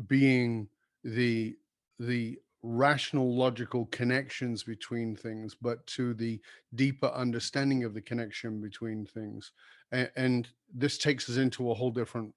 being 0.07 0.68
the 1.04 1.56
the 2.00 2.38
rational 2.62 3.36
logical 3.36 3.86
connections 3.92 4.63
between 4.63 5.16
things 5.16 5.56
but 5.62 5.86
to 5.86 6.16
the 6.16 6.42
deeper 6.74 7.07
understanding 7.10 7.83
of 7.83 7.94
the 7.94 8.01
connection 8.01 8.60
between 8.60 9.06
things 9.06 9.51
and, 9.91 10.09
and 10.15 10.47
this 10.73 10.97
takes 10.97 11.29
us 11.29 11.37
into 11.37 11.71
a 11.71 11.73
whole 11.73 11.91
different 11.91 12.33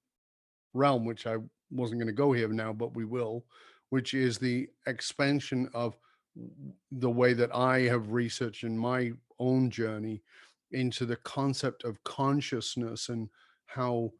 realm 0.73 1.05
which 1.05 1.25
i 1.25 1.35
wasn't 1.71 1.99
going 1.99 2.07
to 2.07 2.13
go 2.13 2.31
here 2.31 2.47
now 2.47 2.73
but 2.73 2.95
we 2.95 3.05
will 3.05 3.45
which 3.89 4.13
is 4.13 4.37
the 4.37 4.67
expansion 4.87 5.69
of 5.73 5.97
the 6.91 7.09
way 7.09 7.33
that 7.33 7.53
i 7.55 7.79
have 7.79 8.11
researched 8.11 8.63
in 8.63 8.77
my 8.77 9.11
own 9.39 9.69
journey 9.69 10.21
into 10.71 11.05
the 11.05 11.15
concept 11.17 11.83
of 11.83 12.03
consciousness 12.03 13.09
and 13.09 13.29
how 13.65 14.11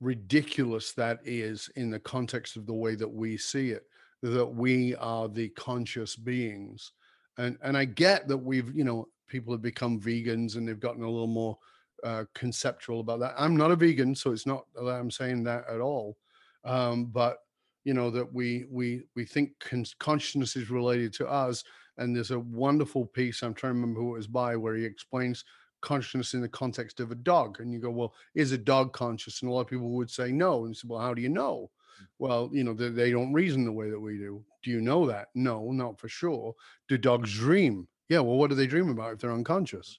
ridiculous 0.00 0.92
that 0.92 1.20
is 1.24 1.70
in 1.76 1.90
the 1.90 2.00
context 2.00 2.56
of 2.56 2.66
the 2.66 2.74
way 2.74 2.94
that 2.94 3.08
we 3.08 3.36
see 3.36 3.70
it 3.70 3.86
that 4.24 4.46
we 4.46 4.94
are 4.96 5.28
the 5.28 5.50
conscious 5.50 6.16
beings. 6.16 6.92
And 7.36 7.58
and 7.62 7.76
i 7.76 7.84
get 7.84 8.28
that 8.28 8.38
we've 8.38 8.74
you 8.74 8.84
know 8.84 9.08
people 9.28 9.52
have 9.52 9.62
become 9.62 10.00
vegans 10.00 10.56
and 10.56 10.66
they've 10.66 10.78
gotten 10.80 11.02
a 11.02 11.10
little 11.10 11.26
more 11.26 11.58
uh, 12.04 12.24
conceptual 12.34 13.00
about 13.00 13.20
that 13.20 13.34
i'm 13.36 13.56
not 13.56 13.70
a 13.70 13.76
vegan 13.76 14.14
so 14.14 14.32
it's 14.32 14.46
not 14.46 14.64
that 14.74 14.88
i'm 14.88 15.10
saying 15.10 15.42
that 15.42 15.64
at 15.68 15.80
all 15.80 16.16
um, 16.64 17.06
but 17.06 17.38
you 17.84 17.94
know 17.94 18.10
that 18.10 18.32
we 18.32 18.64
we 18.70 19.02
we 19.14 19.24
think 19.24 19.50
con- 19.60 19.84
consciousness 19.98 20.56
is 20.56 20.70
related 20.70 21.12
to 21.12 21.26
us 21.26 21.64
and 21.98 22.14
there's 22.14 22.30
a 22.30 22.38
wonderful 22.38 23.06
piece 23.06 23.42
i'm 23.42 23.54
trying 23.54 23.72
to 23.72 23.80
remember 23.80 24.00
who 24.00 24.14
it 24.14 24.18
was 24.18 24.26
by 24.26 24.56
where 24.56 24.74
he 24.74 24.84
explains 24.84 25.44
consciousness 25.80 26.32
in 26.32 26.40
the 26.40 26.48
context 26.48 26.98
of 27.00 27.10
a 27.10 27.14
dog 27.16 27.60
and 27.60 27.70
you 27.70 27.78
go 27.78 27.90
well 27.90 28.14
is 28.34 28.52
a 28.52 28.58
dog 28.58 28.92
conscious 28.92 29.42
and 29.42 29.50
a 29.50 29.52
lot 29.52 29.60
of 29.60 29.66
people 29.66 29.90
would 29.90 30.10
say 30.10 30.32
no 30.32 30.64
and 30.64 30.74
say 30.74 30.86
well 30.88 31.00
how 31.00 31.12
do 31.12 31.20
you 31.20 31.28
know 31.28 31.70
well, 32.18 32.50
you 32.52 32.64
know, 32.64 32.74
they, 32.74 32.88
they 32.88 33.10
don't 33.10 33.32
reason 33.32 33.64
the 33.64 33.72
way 33.72 33.90
that 33.90 34.00
we 34.00 34.18
do. 34.18 34.44
Do 34.62 34.70
you 34.70 34.80
know 34.80 35.06
that? 35.06 35.28
No, 35.34 35.70
not 35.72 35.98
for 35.98 36.08
sure. 36.08 36.54
Do 36.88 36.96
dogs 36.96 37.32
dream? 37.32 37.88
Yeah. 38.08 38.20
Well, 38.20 38.36
what 38.36 38.50
do 38.50 38.56
they 38.56 38.66
dream 38.66 38.88
about 38.88 39.14
if 39.14 39.18
they're 39.20 39.32
unconscious? 39.32 39.98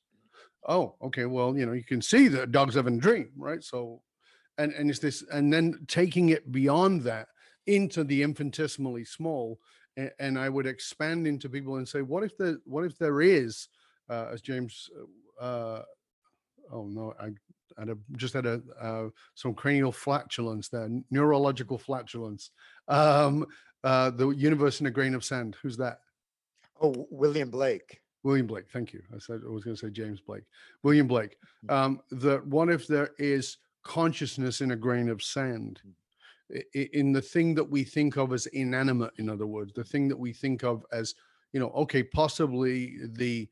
Oh, 0.68 0.96
okay. 1.02 1.26
Well, 1.26 1.58
you 1.58 1.66
know, 1.66 1.74
you 1.74 1.84
can 1.84 2.02
see 2.02 2.28
that 2.30 2.52
dogs 2.52 2.76
have 2.76 2.88
a 2.88 2.92
dream, 2.92 3.30
right? 3.38 3.64
So, 3.64 4.02
and 4.58 4.74
and 4.74 4.90
it's 4.90 5.00
this, 5.00 5.24
and 5.32 5.52
then 5.52 5.86
taking 5.88 6.30
it 6.30 6.52
beyond 6.52 7.02
that 7.04 7.28
into 7.68 8.04
the 8.04 8.24
infinitesimally 8.24 9.06
small, 9.06 9.60
and, 9.98 10.12
and 10.20 10.40
I 10.40 10.50
would 10.50 10.66
expand 10.66 11.28
into 11.28 11.50
people 11.50 11.78
and 11.78 11.88
say, 11.88 12.02
what 12.02 12.24
if 12.24 12.38
there, 12.38 12.58
what 12.66 12.86
if 12.86 12.98
there 12.98 13.22
is, 13.22 13.68
uh, 14.10 14.28
as 14.32 14.42
James, 14.42 14.90
uh, 15.40 15.82
oh 16.72 16.88
no, 16.88 17.14
I 17.20 17.30
had 17.78 17.90
a, 17.90 17.98
just 18.16 18.34
had 18.34 18.46
a 18.46 18.62
uh, 18.80 19.10
some 19.36 19.54
cranial 19.54 19.92
flatulence 19.92 20.70
there, 20.70 20.90
neurological 21.12 21.78
flatulence. 21.78 22.52
Um, 22.88 23.46
uh, 23.84 24.10
the 24.10 24.30
universe 24.30 24.80
in 24.80 24.88
a 24.88 24.92
grain 24.92 25.14
of 25.14 25.24
sand. 25.24 25.56
Who's 25.62 25.78
that? 25.78 26.00
Oh, 26.82 27.08
William 27.12 27.52
Blake. 27.52 28.02
William 28.26 28.48
Blake. 28.48 28.66
Thank 28.74 28.92
you. 28.92 29.04
I 29.16 29.20
said 29.20 29.42
I 29.46 29.52
was 29.52 29.64
going 29.64 29.78
to 29.78 29.80
say 29.80 29.92
James 29.92 30.20
Blake. 30.20 30.44
William 30.82 31.08
Blake. 31.08 31.38
Mm. 31.68 31.72
Um, 31.72 32.02
that 32.12 32.46
what 32.48 32.70
if 32.70 32.88
there 32.88 33.12
is 33.20 33.58
consciousness 33.84 34.62
in 34.62 34.72
a 34.72 34.76
grain 34.76 35.10
of 35.10 35.22
sand 35.22 35.80
in 36.74 37.12
the 37.12 37.22
thing 37.22 37.54
that 37.56 37.70
we 37.70 37.84
think 37.84 38.18
of 38.18 38.34
as 38.34 38.48
inanimate 38.48 39.12
in 39.18 39.30
other 39.30 39.46
words 39.48 39.74
the 39.74 39.84
thing 39.84 40.08
that 40.08 40.18
we 40.18 40.32
think 40.34 40.64
of 40.64 40.84
as 40.92 41.16
you 41.54 41.60
know 41.60 41.70
okay 41.70 42.04
possibly 42.04 42.98
the 43.14 43.48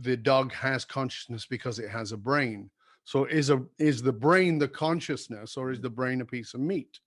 the 0.00 0.16
dog 0.16 0.52
has 0.52 0.84
consciousness 0.84 1.46
because 1.46 1.78
it 1.78 1.90
has 1.90 2.12
a 2.12 2.16
brain 2.16 2.70
so 3.04 3.24
is 3.26 3.50
a 3.50 3.62
is 3.78 4.02
the 4.02 4.12
brain 4.12 4.58
the 4.58 4.68
consciousness 4.68 5.56
or 5.56 5.70
is 5.70 5.80
the 5.80 5.90
brain 5.90 6.20
a 6.22 6.24
piece 6.24 6.54
of 6.54 6.60
meat 6.60 7.00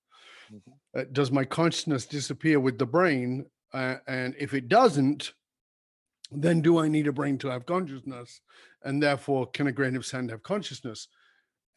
mm-hmm. 0.51 0.99
uh, 0.99 1.03
does 1.11 1.31
my 1.31 1.43
consciousness 1.43 2.05
disappear 2.05 2.59
with 2.59 2.77
the 2.77 2.85
brain 2.85 3.45
uh, 3.73 3.95
and 4.07 4.35
if 4.37 4.53
it 4.55 4.67
doesn't 4.67 5.33
then 6.31 6.61
do 6.61 6.77
i 6.77 6.87
need 6.87 7.07
a 7.07 7.11
brain 7.11 7.37
to 7.39 7.49
have 7.49 7.65
consciousness? 7.65 8.41
And 8.83 9.01
therefore 9.01 9.47
can 9.47 9.67
a 9.67 9.71
grain 9.71 9.95
of 9.95 10.05
sand 10.05 10.29
have 10.29 10.43
consciousness? 10.43 11.07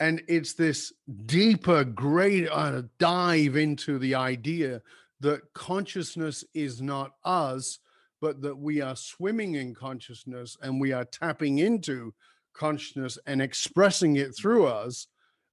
And 0.00 0.22
it's 0.28 0.54
this 0.54 0.92
deeper 1.26 1.84
great 1.84 2.48
uh, 2.50 2.82
dive 2.98 3.56
into 3.56 3.98
the 3.98 4.14
idea 4.14 4.82
that 5.20 5.52
consciousness 5.54 6.44
is 6.54 6.82
not 6.82 7.12
us 7.24 7.78
but 8.22 8.40
that 8.40 8.56
we 8.56 8.80
are 8.80 8.94
swimming 8.94 9.56
in 9.56 9.74
consciousness 9.74 10.56
and 10.62 10.80
we 10.80 10.92
are 10.92 11.04
tapping 11.04 11.58
into 11.58 12.14
consciousness 12.54 13.18
and 13.26 13.42
expressing 13.42 14.14
it 14.14 14.30
through 14.36 14.64
us. 14.64 15.08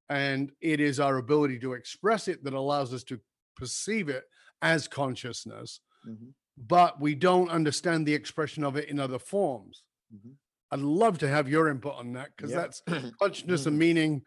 And 0.08 0.52
it 0.62 0.80
is 0.80 1.00
our 1.00 1.18
ability 1.18 1.58
to 1.60 1.74
express 1.74 2.28
it 2.28 2.44
that 2.44 2.54
allows 2.54 2.94
us 2.94 3.04
to 3.06 3.20
perceive 3.58 4.08
it 4.08 4.26
as 4.62 4.88
consciousness. 4.88 5.82
Mm-hmm. 6.08 6.30
But 6.68 7.00
we 7.00 7.16
don't 7.16 7.50
understand 7.50 8.06
the 8.06 8.14
expression 8.14 8.64
of 8.64 8.76
it 8.76 8.90
in 8.90 9.00
other 9.00 9.20
forms 9.20 9.84
mm-hmm. 10.14 10.32
i'd 10.72 10.80
love 10.80 11.18
to 11.18 11.28
have 11.28 11.48
your 11.48 11.70
input 11.70 11.96
on 11.96 12.14
that 12.14 12.30
because 12.36 12.52
that's 12.52 12.82
consciousness 13.22 13.66
and 13.66 13.74
mm-hmm. 13.74 13.80
meaning 13.80 14.22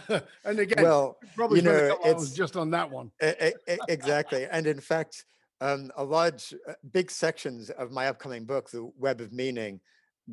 and 0.44 0.58
again, 0.58 0.82
well, 0.82 1.18
probably 1.36 1.58
you 1.58 1.64
know, 1.64 1.98
it's 2.04 2.32
just 2.32 2.56
on 2.56 2.70
that 2.70 2.90
one. 2.90 3.10
exactly. 3.20 4.46
And 4.50 4.66
in 4.66 4.80
fact, 4.80 5.26
um, 5.60 5.92
a 5.96 6.02
large, 6.02 6.54
uh, 6.68 6.72
big 6.92 7.10
sections 7.10 7.70
of 7.70 7.92
my 7.92 8.08
upcoming 8.08 8.44
book, 8.44 8.70
The 8.70 8.90
Web 8.98 9.20
of 9.20 9.32
Meaning, 9.32 9.80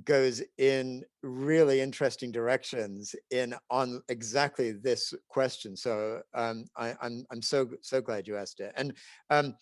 goes 0.06 0.42
in 0.58 1.04
really 1.24 1.82
interesting 1.82 2.32
directions 2.32 3.16
in 3.32 3.54
on 3.70 4.02
exactly 4.10 4.72
this 4.72 5.14
question. 5.28 5.76
So 5.76 6.22
um, 6.34 6.66
I, 6.76 6.90
am 6.90 6.98
I'm, 7.02 7.26
I'm 7.32 7.42
so 7.42 7.70
so 7.82 8.02
glad 8.02 8.28
you 8.28 8.38
asked 8.38 8.60
it. 8.60 8.72
And 8.76 8.94
um, 9.30 9.56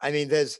I 0.00 0.10
mean, 0.10 0.28
there's 0.28 0.58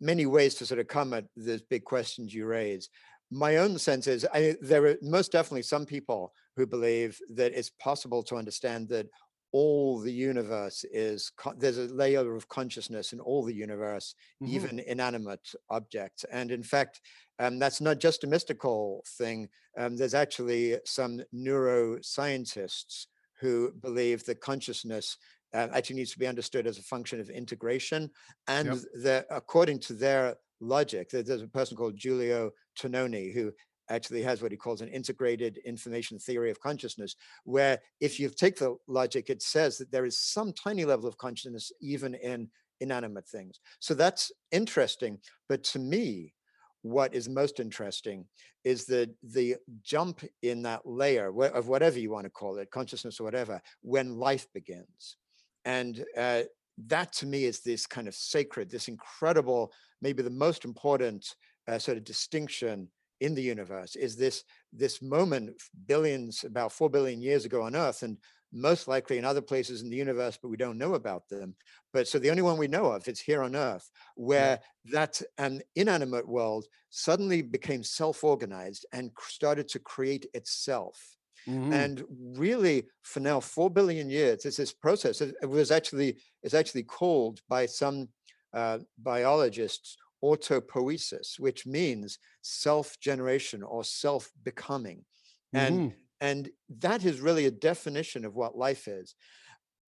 many 0.00 0.26
ways 0.26 0.54
to 0.56 0.66
sort 0.66 0.80
of 0.80 0.88
come 0.88 1.12
at 1.12 1.24
those 1.36 1.62
big 1.62 1.84
questions 1.84 2.34
you 2.34 2.46
raise. 2.46 2.88
My 3.30 3.56
own 3.56 3.78
sense 3.78 4.06
is 4.06 4.26
I, 4.32 4.56
there 4.60 4.86
are 4.86 4.96
most 5.02 5.32
definitely 5.32 5.62
some 5.62 5.84
people 5.84 6.32
who 6.56 6.66
believe 6.66 7.20
that 7.34 7.52
it's 7.52 7.70
possible 7.70 8.22
to 8.24 8.36
understand 8.36 8.88
that 8.88 9.06
all 9.52 9.98
the 9.98 10.12
universe 10.12 10.84
is 10.92 11.32
there's 11.56 11.78
a 11.78 11.94
layer 11.94 12.34
of 12.34 12.48
consciousness 12.48 13.12
in 13.12 13.20
all 13.20 13.42
the 13.42 13.54
universe 13.54 14.14
mm-hmm. 14.42 14.54
even 14.54 14.78
inanimate 14.80 15.54
objects 15.70 16.24
and 16.30 16.50
in 16.50 16.62
fact 16.62 17.00
um, 17.38 17.58
that's 17.58 17.80
not 17.80 17.98
just 17.98 18.24
a 18.24 18.26
mystical 18.26 19.02
thing 19.16 19.48
um, 19.78 19.96
there's 19.96 20.14
actually 20.14 20.76
some 20.84 21.20
neuroscientists 21.34 23.06
who 23.40 23.72
believe 23.80 24.24
that 24.24 24.40
consciousness 24.40 25.16
uh, 25.54 25.68
actually 25.72 25.96
needs 25.96 26.12
to 26.12 26.18
be 26.18 26.26
understood 26.26 26.66
as 26.66 26.78
a 26.78 26.82
function 26.82 27.20
of 27.20 27.30
integration 27.30 28.10
and 28.48 28.80
yep. 29.02 29.26
according 29.30 29.78
to 29.78 29.92
their 29.92 30.36
logic 30.60 31.08
there's 31.10 31.42
a 31.42 31.48
person 31.48 31.76
called 31.76 31.96
giulio 31.96 32.50
tononi 32.78 33.32
who 33.32 33.52
actually 33.90 34.22
has 34.22 34.42
what 34.42 34.52
he 34.52 34.56
calls 34.56 34.80
an 34.80 34.88
integrated 34.88 35.58
information 35.64 36.18
theory 36.18 36.50
of 36.50 36.60
consciousness, 36.60 37.16
where 37.44 37.78
if 38.00 38.20
you 38.20 38.28
take 38.28 38.58
the 38.58 38.76
logic, 38.86 39.30
it 39.30 39.42
says 39.42 39.78
that 39.78 39.90
there 39.90 40.04
is 40.04 40.20
some 40.20 40.52
tiny 40.52 40.84
level 40.84 41.08
of 41.08 41.18
consciousness 41.18 41.72
even 41.80 42.14
in 42.14 42.48
inanimate 42.80 43.28
things. 43.28 43.60
So 43.80 43.94
that's 43.94 44.30
interesting. 44.52 45.18
But 45.48 45.64
to 45.64 45.78
me, 45.78 46.34
what 46.82 47.14
is 47.14 47.28
most 47.28 47.58
interesting 47.58 48.24
is 48.64 48.84
the 48.84 49.12
the 49.22 49.56
jump 49.82 50.22
in 50.42 50.62
that 50.62 50.82
layer 50.84 51.28
of 51.28 51.68
whatever 51.68 51.98
you 51.98 52.10
want 52.10 52.24
to 52.24 52.30
call 52.30 52.58
it, 52.58 52.70
consciousness 52.70 53.18
or 53.18 53.24
whatever, 53.24 53.60
when 53.82 54.16
life 54.16 54.46
begins. 54.54 55.16
And 55.64 56.04
uh, 56.16 56.42
that 56.86 57.12
to 57.14 57.26
me 57.26 57.44
is 57.44 57.60
this 57.60 57.86
kind 57.86 58.08
of 58.08 58.14
sacred, 58.14 58.70
this 58.70 58.88
incredible, 58.88 59.72
maybe 60.00 60.22
the 60.22 60.30
most 60.30 60.64
important 60.64 61.34
uh, 61.66 61.78
sort 61.78 61.98
of 61.98 62.04
distinction 62.04 62.88
in 63.20 63.34
the 63.34 63.42
universe 63.42 63.96
is 63.96 64.16
this 64.16 64.44
this 64.72 65.02
moment 65.02 65.50
billions 65.86 66.44
about 66.44 66.72
4 66.72 66.88
billion 66.88 67.20
years 67.20 67.44
ago 67.44 67.62
on 67.62 67.74
earth 67.74 68.02
and 68.02 68.16
most 68.52 68.88
likely 68.88 69.18
in 69.18 69.24
other 69.24 69.42
places 69.42 69.82
in 69.82 69.90
the 69.90 69.96
universe 69.96 70.38
but 70.40 70.48
we 70.48 70.56
don't 70.56 70.78
know 70.78 70.94
about 70.94 71.28
them 71.28 71.54
but 71.92 72.06
so 72.06 72.18
the 72.18 72.30
only 72.30 72.42
one 72.42 72.56
we 72.56 72.68
know 72.68 72.86
of 72.86 73.06
is 73.08 73.20
here 73.20 73.42
on 73.42 73.56
earth 73.56 73.90
where 74.14 74.60
yeah. 74.84 74.92
that 74.92 75.20
an 75.38 75.60
inanimate 75.74 76.26
world 76.26 76.66
suddenly 76.90 77.42
became 77.42 77.82
self-organized 77.82 78.86
and 78.92 79.10
started 79.20 79.68
to 79.68 79.78
create 79.78 80.26
itself 80.32 81.17
mm-hmm. 81.48 81.72
and 81.72 82.04
really 82.36 82.86
for 83.02 83.20
now 83.20 83.40
4 83.40 83.70
billion 83.70 84.10
years 84.10 84.44
it's 84.44 84.58
this 84.58 84.72
process 84.72 85.20
it, 85.20 85.34
was 85.46 85.70
actually 85.70 86.18
it's 86.42 86.54
actually 86.54 86.82
called 86.82 87.40
by 87.48 87.66
some 87.66 88.08
uh, 88.52 88.78
biologists 88.98 89.96
autopoiesis, 90.22 91.38
which 91.38 91.66
means 91.66 92.18
self-generation 92.42 93.62
or 93.62 93.84
self-becoming. 93.84 95.04
And, 95.52 95.78
mm-hmm. 95.78 95.96
and 96.20 96.50
that 96.80 97.04
is 97.04 97.20
really 97.20 97.46
a 97.46 97.50
definition 97.50 98.24
of 98.24 98.34
what 98.34 98.56
life 98.56 98.88
is. 98.88 99.14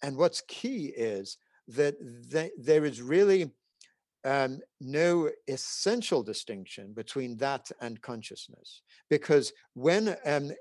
And 0.02 0.16
what's 0.16 0.42
key 0.48 0.92
is 0.96 1.36
that 1.68 1.94
th- 2.30 2.52
there 2.58 2.84
is 2.84 3.02
really 3.02 3.50
um, 4.24 4.60
no 4.80 5.30
essential 5.48 6.22
distinction 6.22 6.92
between 6.92 7.36
that 7.38 7.70
and 7.80 8.00
consciousness. 8.00 8.82
Because 9.08 9.52
when 9.74 10.16
um, 10.24 10.52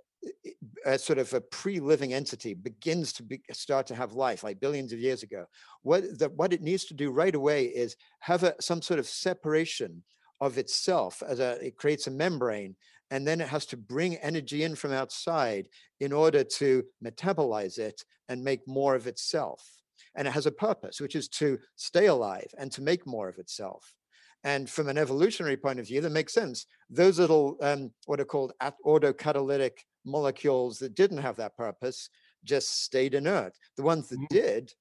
a 0.85 0.97
sort 0.97 1.19
of 1.19 1.33
a 1.33 1.41
pre-living 1.41 2.13
entity 2.13 2.53
begins 2.53 3.13
to 3.13 3.23
be, 3.23 3.41
start 3.51 3.87
to 3.87 3.95
have 3.95 4.13
life 4.13 4.43
like 4.43 4.59
billions 4.59 4.93
of 4.93 4.99
years 4.99 5.23
ago. 5.23 5.45
What 5.83 6.19
the, 6.19 6.29
what 6.29 6.53
it 6.53 6.61
needs 6.61 6.85
to 6.85 6.93
do 6.93 7.11
right 7.11 7.35
away 7.35 7.65
is 7.65 7.95
have 8.19 8.43
a, 8.43 8.55
some 8.61 8.81
sort 8.81 8.99
of 8.99 9.07
separation 9.07 10.03
of 10.41 10.57
itself 10.57 11.21
as 11.27 11.39
a 11.39 11.65
it 11.65 11.75
creates 11.75 12.07
a 12.07 12.11
membrane 12.11 12.75
and 13.11 13.27
then 13.27 13.41
it 13.41 13.49
has 13.49 13.65
to 13.67 13.77
bring 13.77 14.15
energy 14.17 14.63
in 14.63 14.75
from 14.75 14.93
outside 14.93 15.67
in 15.99 16.13
order 16.13 16.43
to 16.43 16.83
metabolize 17.03 17.77
it 17.77 18.03
and 18.29 18.43
make 18.43 18.67
more 18.67 18.95
of 18.95 19.07
itself. 19.07 19.67
And 20.15 20.27
it 20.27 20.31
has 20.31 20.45
a 20.45 20.51
purpose 20.51 21.01
which 21.01 21.15
is 21.15 21.27
to 21.29 21.59
stay 21.75 22.05
alive 22.05 22.47
and 22.57 22.71
to 22.73 22.81
make 22.81 23.07
more 23.07 23.27
of 23.27 23.39
itself. 23.39 23.95
And 24.43 24.69
from 24.69 24.87
an 24.87 24.97
evolutionary 24.97 25.57
point 25.57 25.79
of 25.79 25.87
view, 25.87 26.01
that 26.01 26.11
makes 26.11 26.33
sense. 26.33 26.65
Those 26.89 27.19
little 27.19 27.57
um, 27.61 27.91
what 28.05 28.21
are 28.21 28.25
called 28.25 28.53
autocatalytic 28.61 29.71
molecules 30.05 30.79
that 30.79 30.95
didn't 30.95 31.17
have 31.17 31.35
that 31.37 31.55
purpose 31.57 32.09
just 32.43 32.83
stayed 32.83 33.13
inert. 33.13 33.53
The 33.77 33.83
ones 33.83 34.09
that 34.09 34.19
mm-hmm. 34.19 34.35
did 34.35 34.73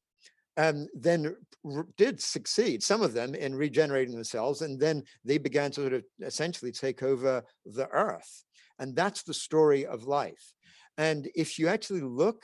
um, 0.58 0.88
then 0.92 1.36
r- 1.64 1.86
did 1.96 2.20
succeed, 2.20 2.82
some 2.82 3.00
of 3.00 3.14
them 3.14 3.34
in 3.34 3.54
regenerating 3.54 4.14
themselves, 4.14 4.60
and 4.60 4.78
then 4.78 5.04
they 5.24 5.38
began 5.38 5.70
to 5.70 5.80
sort 5.80 5.92
of 5.92 6.04
essentially 6.20 6.72
take 6.72 7.02
over 7.02 7.44
the 7.64 7.88
earth. 7.88 8.44
And 8.80 8.94
that's 8.94 9.22
the 9.22 9.34
story 9.34 9.86
of 9.86 10.04
life. 10.04 10.52
And 10.98 11.28
if 11.36 11.58
you 11.58 11.68
actually 11.68 12.00
look, 12.00 12.42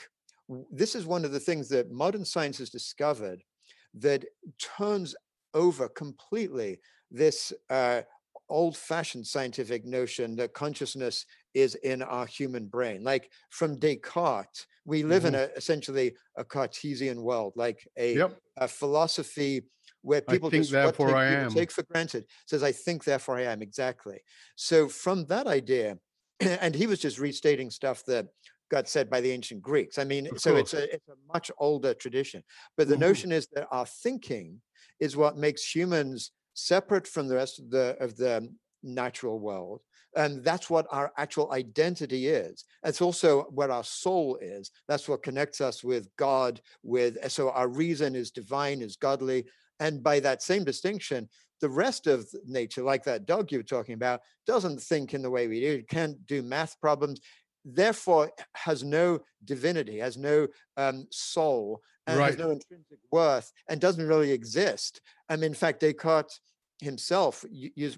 this 0.70 0.94
is 0.94 1.06
one 1.06 1.24
of 1.24 1.32
the 1.32 1.40
things 1.40 1.68
that 1.70 1.90
modern 1.90 2.24
science 2.24 2.58
has 2.58 2.70
discovered 2.70 3.42
that 3.94 4.24
turns 4.60 5.16
over 5.52 5.88
completely 5.88 6.80
this 7.10 7.52
uh, 7.70 8.02
old 8.48 8.76
fashioned 8.76 9.26
scientific 9.26 9.84
notion 9.84 10.36
that 10.36 10.52
consciousness 10.52 11.24
is 11.54 11.74
in 11.76 12.02
our 12.02 12.26
human 12.26 12.66
brain. 12.66 13.02
Like 13.02 13.30
from 13.50 13.78
Descartes, 13.78 14.66
we 14.84 15.02
live 15.02 15.24
mm-hmm. 15.24 15.34
in 15.34 15.40
a 15.40 15.48
essentially 15.56 16.14
a 16.36 16.44
Cartesian 16.44 17.22
world, 17.22 17.54
like 17.56 17.88
a, 17.96 18.16
yep. 18.16 18.38
a 18.56 18.68
philosophy 18.68 19.62
where 20.02 20.20
people 20.20 20.50
think, 20.50 20.64
just 20.64 20.72
therefore 20.72 21.08
take, 21.08 21.16
I 21.16 21.24
am. 21.26 21.50
take 21.50 21.72
for 21.72 21.82
granted 21.84 22.26
says, 22.46 22.62
I 22.62 22.72
think, 22.72 23.04
therefore 23.04 23.38
I 23.38 23.42
am. 23.42 23.62
Exactly. 23.62 24.20
So 24.56 24.88
from 24.88 25.24
that 25.26 25.46
idea, 25.46 25.96
and 26.40 26.74
he 26.74 26.86
was 26.86 26.98
just 26.98 27.18
restating 27.18 27.70
stuff 27.70 28.04
that 28.06 28.26
got 28.70 28.88
said 28.88 29.08
by 29.08 29.20
the 29.20 29.30
ancient 29.30 29.62
Greeks. 29.62 29.98
I 29.98 30.04
mean, 30.04 30.26
of 30.26 30.40
so 30.40 30.56
it's 30.56 30.74
a, 30.74 30.92
it's 30.92 31.08
a 31.08 31.14
much 31.32 31.50
older 31.58 31.94
tradition. 31.94 32.42
But 32.76 32.88
the 32.88 32.94
mm-hmm. 32.94 33.02
notion 33.02 33.32
is 33.32 33.48
that 33.54 33.66
our 33.70 33.86
thinking 33.86 34.60
is 35.00 35.16
what 35.16 35.36
makes 35.36 35.74
humans 35.74 36.32
separate 36.54 37.06
from 37.06 37.28
the 37.28 37.34
rest 37.34 37.58
of 37.58 37.70
the 37.70 37.96
of 38.00 38.16
the 38.16 38.48
natural 38.82 39.38
world 39.38 39.80
and 40.16 40.44
that's 40.44 40.70
what 40.70 40.86
our 40.90 41.12
actual 41.16 41.52
identity 41.52 42.28
is. 42.28 42.64
It's 42.84 43.02
also 43.02 43.46
what 43.50 43.70
our 43.70 43.84
soul 43.84 44.38
is. 44.40 44.70
That's 44.86 45.08
what 45.08 45.22
connects 45.22 45.60
us 45.60 45.82
with 45.82 46.08
god 46.16 46.60
with 46.82 47.16
so 47.30 47.50
our 47.50 47.68
reason 47.68 48.14
is 48.14 48.30
divine 48.30 48.80
is 48.80 48.96
godly 48.96 49.44
and 49.80 50.02
by 50.02 50.20
that 50.20 50.42
same 50.42 50.64
distinction 50.64 51.28
the 51.60 51.68
rest 51.68 52.06
of 52.06 52.28
nature 52.46 52.82
like 52.82 53.04
that 53.04 53.26
dog 53.26 53.50
you 53.50 53.58
were 53.58 53.64
talking 53.64 53.94
about 53.94 54.20
doesn't 54.46 54.80
think 54.80 55.14
in 55.14 55.22
the 55.22 55.30
way 55.30 55.48
we 55.48 55.60
do 55.60 55.72
it 55.72 55.88
can't 55.88 56.24
do 56.26 56.42
math 56.42 56.78
problems 56.80 57.20
therefore 57.64 58.30
has 58.54 58.84
no 58.84 59.20
divinity, 59.44 59.98
has 59.98 60.16
no 60.16 60.46
um, 60.76 61.06
soul, 61.10 61.82
and 62.06 62.18
Right. 62.18 62.26
has 62.26 62.38
no 62.38 62.50
intrinsic 62.50 62.98
worth, 63.10 63.50
and 63.68 63.80
doesn't 63.80 64.06
really 64.06 64.30
exist. 64.30 65.00
Um, 65.28 65.42
in 65.42 65.54
fact, 65.54 65.80
Descartes 65.80 66.40
himself 66.80 67.44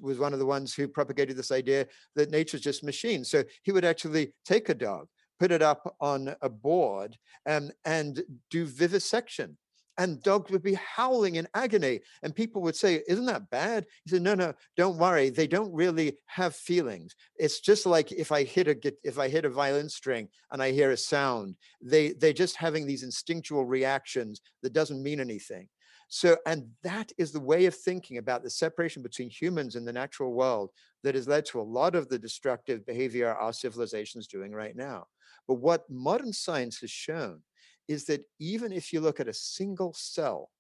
was 0.01 0.19
one 0.19 0.33
of 0.33 0.39
the 0.39 0.47
ones 0.47 0.75
who 0.75 0.87
propagated 0.87 1.37
this 1.37 1.51
idea 1.51 1.87
that 2.15 2.31
nature's 2.31 2.61
just 2.61 2.85
machine. 2.85 3.25
So 3.25 3.43
he 3.63 3.73
would 3.73 3.85
actually 3.85 4.33
take 4.45 4.69
a 4.69 4.75
dog, 4.75 5.09
put 5.41 5.51
it 5.51 5.63
up 5.63 5.97
on 6.01 6.37
a 6.43 6.49
board, 6.49 7.17
um, 7.47 7.71
and 7.85 8.23
do 8.51 8.67
vivisection. 8.67 9.57
And 9.99 10.23
dogs 10.23 10.51
would 10.51 10.63
be 10.63 10.75
howling 10.75 11.37
in 11.37 11.49
agony. 11.55 12.01
And 12.23 12.35
people 12.35 12.63
would 12.63 12.77
say, 12.77 13.03
Isn't 13.09 13.27
that 13.27 13.51
bad? 13.51 13.87
He 14.05 14.11
said, 14.11 14.23
No, 14.23 14.35
no, 14.35 14.53
don't 14.77 14.99
worry. 14.99 15.31
They 15.31 15.47
don't 15.47 15.73
really 15.73 16.19
have 16.27 16.55
feelings. 16.55 17.15
It's 17.37 17.61
just 17.61 17.87
like 17.87 18.13
if 18.13 18.33
I 18.33 18.45
hit 18.45 18.69
a 18.69 18.93
if 19.05 19.19
I 19.19 19.29
hit 19.29 19.45
a 19.45 19.51
violin 19.51 19.89
string 19.89 20.29
and 20.53 20.63
I 20.63 20.71
hear 20.71 20.91
a 20.91 20.97
sound, 20.97 21.57
they 21.81 22.13
they're 22.13 22.33
just 22.33 22.57
having 22.57 22.87
these 22.87 23.03
instinctual 23.03 23.65
reactions 23.65 24.41
that 24.63 24.73
doesn't 24.73 25.03
mean 25.03 25.21
anything. 25.21 25.69
So, 26.09 26.37
and 26.47 26.69
that 26.85 27.11
is 27.19 27.33
the 27.33 27.41
way 27.41 27.67
of 27.67 27.75
thinking 27.75 28.19
about 28.19 28.45
the 28.45 28.51
separation 28.51 29.03
between 29.03 29.29
humans 29.29 29.75
and 29.75 29.87
the 29.87 29.93
natural 29.93 30.33
world 30.33 30.71
that 31.03 31.15
has 31.15 31.27
led 31.27 31.47
to 31.47 31.61
a 31.61 31.63
lot 31.63 31.95
of 31.95 32.09
the 32.09 32.19
destructive 32.19 32.87
behavior 32.87 33.33
our 33.33 33.53
civilization 33.53 34.21
is 34.21 34.29
doing 34.29 34.53
right 34.53 34.77
now. 34.77 35.07
But 35.49 35.55
what 35.55 35.89
modern 35.91 36.33
science 36.33 36.79
has 36.81 36.91
shown 36.91 37.43
is 37.89 38.07
that 38.07 38.25
even 38.39 38.73
if 38.73 38.93
you 38.93 39.01
look 39.01 39.21
at 39.21 39.29
a 39.29 39.33
single 39.33 39.93
cell, 39.95 40.51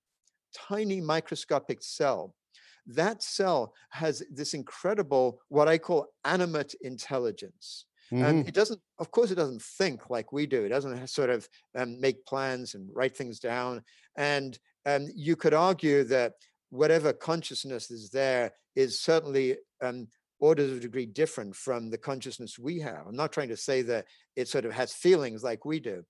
tiny 0.55 1.01
microscopic 1.01 1.83
cell, 1.83 2.35
that 2.87 3.23
cell 3.23 3.75
has 3.91 4.23
this 4.31 4.55
incredible, 4.55 5.41
what 5.49 5.69
I 5.69 5.79
call 5.79 6.07
animate 6.25 6.75
intelligence. 6.81 7.87
Um, 8.21 8.37
Mhm. 8.37 8.49
it 8.49 8.55
doesn't, 8.55 8.81
of 8.99 9.11
course, 9.11 9.31
it 9.33 9.35
doesn't 9.35 9.63
think 9.63 10.09
like 10.09 10.33
we 10.33 10.47
do. 10.47 10.65
It 10.65 10.69
doesn't 10.69 11.09
sort 11.09 11.31
of 11.31 11.49
um, 11.75 12.01
make 12.01 12.25
plans 12.25 12.75
and 12.75 12.89
write 12.95 13.17
things 13.17 13.41
down. 13.41 13.85
And 14.17 14.59
um, 14.87 15.09
you 15.15 15.35
could 15.37 15.53
argue 15.55 16.05
that 16.05 16.35
whatever 16.71 17.13
consciousness 17.13 17.91
is 17.91 18.11
there 18.11 18.53
is 18.77 19.01
certainly 19.01 19.59
um, 19.83 20.09
orders 20.39 20.71
of 20.71 20.81
degree 20.81 21.07
different 21.07 21.57
from 21.57 21.91
the 21.91 21.99
consciousness 21.99 22.59
we 22.59 22.79
have. 22.81 23.07
I'm 23.07 23.17
not 23.17 23.33
trying 23.33 23.49
to 23.49 23.57
say 23.57 23.83
that 23.83 24.07
it 24.37 24.49
sort 24.49 24.65
of 24.65 24.73
has 24.73 24.93
feelings 24.93 25.43
like 25.43 25.65
we 25.65 25.81
do, 25.81 26.05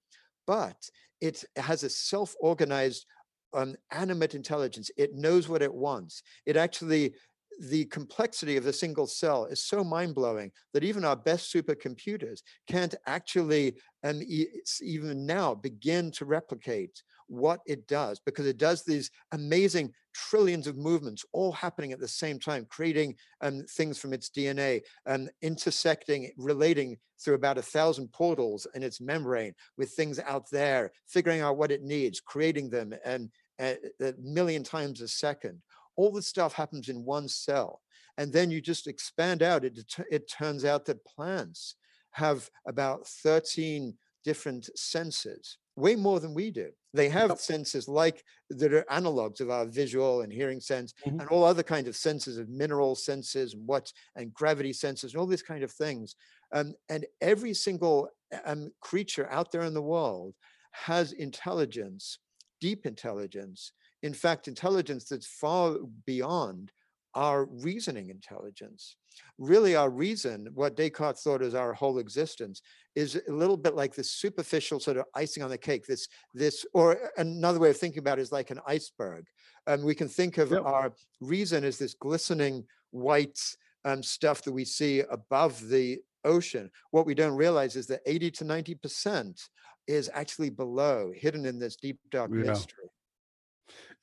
but 0.46 0.76
it 1.20 1.44
has 1.56 1.82
a 1.82 1.90
self-organized 1.90 3.06
um, 3.54 3.74
animate 3.90 4.34
intelligence. 4.34 4.90
It 4.96 5.14
knows 5.14 5.48
what 5.48 5.62
it 5.62 5.72
wants. 5.72 6.22
It 6.44 6.56
actually 6.56 7.14
the 7.58 7.86
complexity 7.86 8.58
of 8.58 8.64
the 8.64 8.72
single 8.72 9.06
cell 9.06 9.46
is 9.46 9.64
so 9.64 9.82
mind-blowing 9.82 10.52
that 10.74 10.84
even 10.84 11.06
our 11.06 11.16
best 11.16 11.50
supercomputers 11.52 12.40
can't 12.68 12.94
actually 13.06 13.76
um, 14.04 14.20
e- 14.22 14.46
even 14.82 15.24
now 15.24 15.54
begin 15.54 16.10
to 16.12 16.26
replicate 16.26 17.02
what 17.28 17.60
it 17.66 17.86
does 17.86 18.20
because 18.24 18.46
it 18.46 18.58
does 18.58 18.84
these 18.84 19.10
amazing 19.32 19.92
trillions 20.14 20.66
of 20.66 20.76
movements 20.76 21.24
all 21.32 21.52
happening 21.52 21.92
at 21.92 22.00
the 22.00 22.08
same 22.08 22.38
time 22.38 22.66
creating 22.68 23.14
um, 23.40 23.64
things 23.70 23.98
from 23.98 24.12
its 24.12 24.30
dna 24.30 24.80
and 25.06 25.30
intersecting 25.42 26.30
relating 26.36 26.96
through 27.18 27.34
about 27.34 27.58
a 27.58 27.62
thousand 27.62 28.10
portals 28.12 28.66
in 28.74 28.82
its 28.82 29.00
membrane 29.00 29.54
with 29.76 29.90
things 29.90 30.18
out 30.20 30.48
there 30.50 30.92
figuring 31.06 31.40
out 31.40 31.56
what 31.56 31.70
it 31.70 31.82
needs 31.82 32.20
creating 32.20 32.70
them 32.70 32.94
and 33.04 33.30
a 33.60 33.76
a 34.00 34.12
million 34.20 34.62
times 34.62 35.00
a 35.00 35.08
second. 35.08 35.62
All 35.96 36.12
this 36.12 36.26
stuff 36.26 36.52
happens 36.52 36.88
in 36.88 37.04
one 37.04 37.28
cell 37.28 37.80
and 38.18 38.32
then 38.32 38.50
you 38.50 38.60
just 38.60 38.86
expand 38.86 39.42
out 39.42 39.64
it, 39.64 39.78
it 40.10 40.30
turns 40.30 40.64
out 40.64 40.84
that 40.86 41.04
plants 41.04 41.76
have 42.12 42.50
about 42.66 43.06
13 43.06 43.94
different 44.24 44.68
senses 44.76 45.58
way 45.76 45.94
more 45.96 46.20
than 46.20 46.34
we 46.34 46.50
do 46.50 46.70
they 46.94 47.08
have 47.08 47.30
Yep. 47.30 47.38
senses 47.38 47.86
like 47.88 48.24
that 48.48 48.72
are 48.72 48.84
analogs 48.90 49.40
of 49.40 49.50
our 49.50 49.66
visual 49.66 50.22
and 50.22 50.32
hearing 50.32 50.60
sense 50.60 50.94
Mhm. 51.04 51.20
and 51.20 51.28
all 51.28 51.44
other 51.44 51.62
kinds 51.62 51.88
of 51.88 51.96
senses 51.96 52.38
of 52.38 52.48
mineral 52.48 52.94
senses 52.94 53.54
and 53.54 53.66
what 53.68 53.92
and 54.16 54.32
gravity 54.32 54.72
senses 54.72 55.12
and 55.12 55.20
all 55.20 55.26
these 55.26 55.42
kind 55.42 55.62
of 55.62 55.70
things 55.72 56.16
um, 56.52 56.74
and 56.88 57.06
every 57.20 57.52
single 57.54 58.08
um, 58.44 58.70
creature 58.80 59.28
out 59.30 59.52
there 59.52 59.62
in 59.62 59.74
the 59.74 59.82
world 59.82 60.34
has 60.72 61.12
intelligence 61.12 62.18
deep 62.60 62.86
intelligence 62.86 63.72
in 64.02 64.14
fact, 64.14 64.46
intelligence 64.46 65.08
that's 65.08 65.26
far 65.26 65.78
beyond 66.04 66.70
our 67.16 67.46
reasoning 67.46 68.10
intelligence. 68.10 68.96
Really, 69.38 69.74
our 69.74 69.88
reason, 69.90 70.48
what 70.54 70.76
Descartes 70.76 71.22
thought 71.22 71.42
is 71.42 71.54
our 71.54 71.72
whole 71.72 71.98
existence, 71.98 72.60
is 72.94 73.20
a 73.28 73.32
little 73.32 73.56
bit 73.56 73.74
like 73.74 73.94
this 73.94 74.10
superficial 74.12 74.78
sort 74.78 74.98
of 74.98 75.06
icing 75.14 75.42
on 75.42 75.48
the 75.50 75.56
cake. 75.58 75.86
This, 75.86 76.06
this, 76.34 76.64
or 76.74 77.10
another 77.16 77.58
way 77.58 77.70
of 77.70 77.78
thinking 77.78 78.00
about 78.00 78.18
it 78.18 78.22
is 78.22 78.32
like 78.32 78.50
an 78.50 78.60
iceberg. 78.66 79.24
And 79.66 79.82
we 79.82 79.94
can 79.94 80.08
think 80.08 80.36
of 80.38 80.50
Yep. 80.50 80.62
our 80.64 80.92
reason 81.20 81.64
as 81.64 81.78
this 81.78 81.94
glistening 81.94 82.64
white 82.90 83.40
um, 83.86 84.02
stuff 84.02 84.42
that 84.42 84.52
we 84.52 84.64
see 84.66 85.00
above 85.00 85.66
the 85.68 85.98
ocean. 86.24 86.70
What 86.90 87.06
we 87.06 87.14
don't 87.14 87.36
realize 87.36 87.76
is 87.76 87.86
that 87.86 88.02
80 88.04 88.30
to 88.32 88.44
90% 88.44 89.40
is 89.86 90.10
actually 90.12 90.50
below, 90.50 91.12
hidden 91.14 91.46
in 91.46 91.58
this 91.58 91.76
deep, 91.76 91.98
dark 92.10 92.30
Yeah. 92.30 92.42
mystery. 92.42 92.88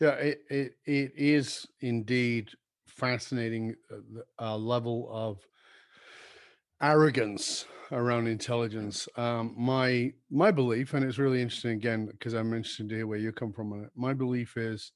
Yeah, 0.01 0.15
it, 0.15 0.41
it 0.49 0.73
it 0.85 1.11
is 1.15 1.65
indeed 1.81 2.49
fascinating 2.93 3.75
uh, 3.91 4.21
uh, 4.39 4.57
level 4.57 5.09
of 5.11 5.47
arrogance 6.81 7.65
around 7.91 8.27
intelligence. 8.27 9.07
Um, 9.15 9.53
my 9.57 10.13
my 10.29 10.51
belief, 10.51 10.93
and 10.93 11.05
it's 11.05 11.17
really 11.17 11.41
interesting 11.41 11.71
again 11.71 12.07
because 12.07 12.33
I'm 12.33 12.53
interested 12.53 12.89
to 12.89 12.95
hear 12.95 13.07
where 13.07 13.19
you 13.19 13.31
come 13.31 13.53
from 13.53 13.73
on 13.73 13.85
it. 13.85 13.91
My 13.95 14.13
belief 14.13 14.57
is, 14.57 14.91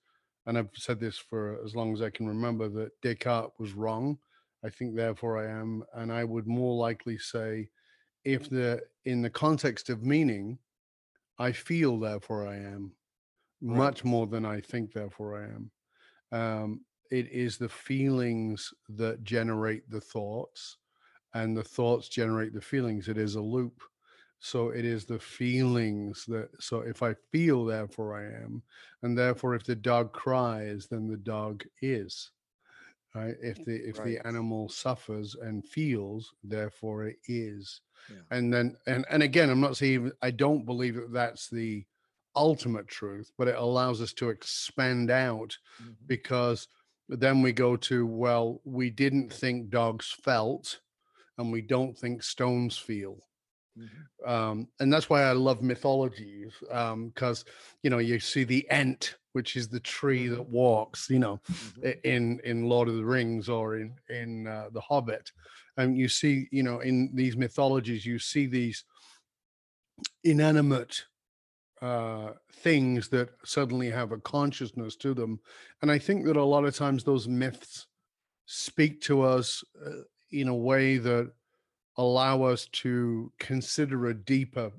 and 0.46 0.58
I've 0.58 0.72
said 0.76 1.00
this 1.00 1.18
for 1.18 1.64
as 1.64 1.76
long 1.76 1.94
as 1.94 2.02
I 2.02 2.10
can 2.10 2.28
remember, 2.28 2.70
that 2.70 3.00
Descartes 3.02 3.54
was 3.60 3.74
wrong. 3.74 4.20
I 4.64 4.70
think 4.70 4.96
therefore 4.96 5.38
I 5.38 5.50
am, 5.52 5.84
and 5.94 6.12
I 6.12 6.24
would 6.24 6.48
more 6.48 6.76
likely 6.76 7.18
say, 7.18 7.70
if 8.26 8.50
the 8.50 8.84
in 9.06 9.22
the 9.22 9.30
context 9.30 9.90
of 9.90 10.04
meaning, 10.04 10.60
I 11.40 11.52
feel 11.52 12.00
therefore 12.00 12.48
I 12.48 12.58
am 12.58 12.96
Right. 13.68 13.72
much 13.74 14.04
more 14.04 14.28
than 14.28 14.46
I 14.46 14.62
think, 14.62 14.94
therefore 14.94 15.42
I 15.42 15.48
am. 15.56 15.72
Um, 16.32 16.86
it 17.12 17.30
is 17.30 17.58
the 17.58 17.70
feelings 17.70 18.74
that 18.90 19.24
generate 19.24 19.90
the 19.90 20.02
thoughts, 20.02 20.78
and 21.34 21.58
the 21.58 21.64
thoughts 21.64 22.10
generate 22.10 22.54
the 22.54 22.62
feelings. 22.62 23.08
It 23.10 23.18
is 23.18 23.36
a 23.36 23.42
loop. 23.42 23.84
So 24.40 24.70
it 24.70 24.86
is 24.86 25.06
the 25.06 25.20
feelings 25.20 26.26
that, 26.28 26.50
so 26.62 26.82
if 26.82 27.04
I 27.04 27.16
feel, 27.32 27.66
therefore 27.66 28.16
I 28.18 28.26
am, 28.44 28.64
and 29.04 29.18
therefore 29.18 29.56
if 29.56 29.66
the 29.66 29.76
dog 29.76 30.14
cries, 30.14 30.88
then 30.88 31.08
the 31.08 31.18
dog 31.18 31.66
is. 31.82 32.32
Right? 33.16 33.36
If 33.42 33.64
the 33.64 33.76
if 33.78 34.00
Right. 34.00 34.04
the 34.04 34.20
animal 34.28 34.70
suffers 34.70 35.34
and 35.36 35.66
feels, 35.66 36.34
therefore 36.44 37.06
it 37.08 37.18
is. 37.26 37.82
Yeah. 38.08 38.24
And 38.30 38.54
then 38.54 38.78
and 38.86 39.06
and 39.10 39.24
again, 39.24 39.50
I'm 39.50 39.62
not 39.62 39.78
saying 39.78 40.12
I 40.22 40.32
don't 40.32 40.66
believe 40.66 40.96
that 40.96 41.12
that's 41.14 41.50
the 41.50 41.86
ultimate 42.36 42.88
truth, 42.88 43.32
but 43.38 43.48
it 43.48 43.56
allows 43.56 44.02
us 44.02 44.14
to 44.14 44.30
expand 44.30 45.10
out 45.10 45.58
Mhm. 45.80 45.96
because 46.06 46.68
then 47.10 47.42
we 47.42 47.52
go 47.54 47.76
to 47.78 48.06
well 48.06 48.62
we 48.66 48.90
didn't 48.90 49.32
think 49.32 49.70
dogs 49.70 50.12
felt 50.24 50.80
and 51.38 51.52
we 51.52 51.62
don't 51.62 51.98
think 51.98 52.24
stones 52.24 52.78
feel 52.78 53.18
Mhm. 53.78 54.28
um, 54.28 54.68
and 54.80 54.92
that's 54.92 55.10
why 55.10 55.22
i 55.24 55.32
love 55.32 55.62
mythologies 55.62 56.52
because 56.60 57.46
you 57.84 57.90
know 57.90 58.00
you 58.00 58.20
see 58.20 58.44
the 58.44 58.68
ent 58.72 59.16
which 59.34 59.56
is 59.56 59.68
the 59.70 59.80
tree 59.80 60.28
that 60.28 60.42
walks 60.50 61.10
you 61.10 61.20
know 61.20 61.40
Mhm. 61.52 62.04
in 62.04 62.40
in 62.44 62.68
lord 62.68 62.90
of 62.90 62.96
the 62.96 63.06
rings 63.06 63.48
or 63.50 63.78
in 63.78 63.96
in 64.10 64.48
uh, 64.48 64.70
the 64.72 64.82
hobbit 64.82 65.32
and 65.78 65.96
you 65.98 66.10
see 66.10 66.48
you 66.52 66.64
know 66.64 66.80
in 66.80 67.12
these 67.14 67.38
mythologies 67.38 68.06
you 68.06 68.18
see 68.20 68.48
these 68.48 68.84
inanimate 70.24 71.06
uh 71.82 72.32
things 72.52 73.08
that 73.10 73.30
suddenly 73.44 73.90
have 73.90 74.12
a 74.12 74.18
consciousness 74.20 74.96
to 74.96 75.14
them 75.14 75.40
and 75.82 75.92
i 75.92 75.98
think 75.98 76.26
that 76.26 76.38
a 76.38 76.44
lot 76.44 76.66
of 76.66 76.76
times 76.76 77.04
those 77.04 77.28
myths 77.28 77.88
speak 78.46 79.02
to 79.02 79.22
us 79.22 79.64
uh, 79.86 80.02
in 80.32 80.48
a 80.48 80.56
way 80.56 80.98
that 80.98 81.32
allow 81.98 82.44
us 82.44 82.68
to 82.72 83.32
consider 83.40 84.08
a 84.08 84.14
deeper 84.14 84.72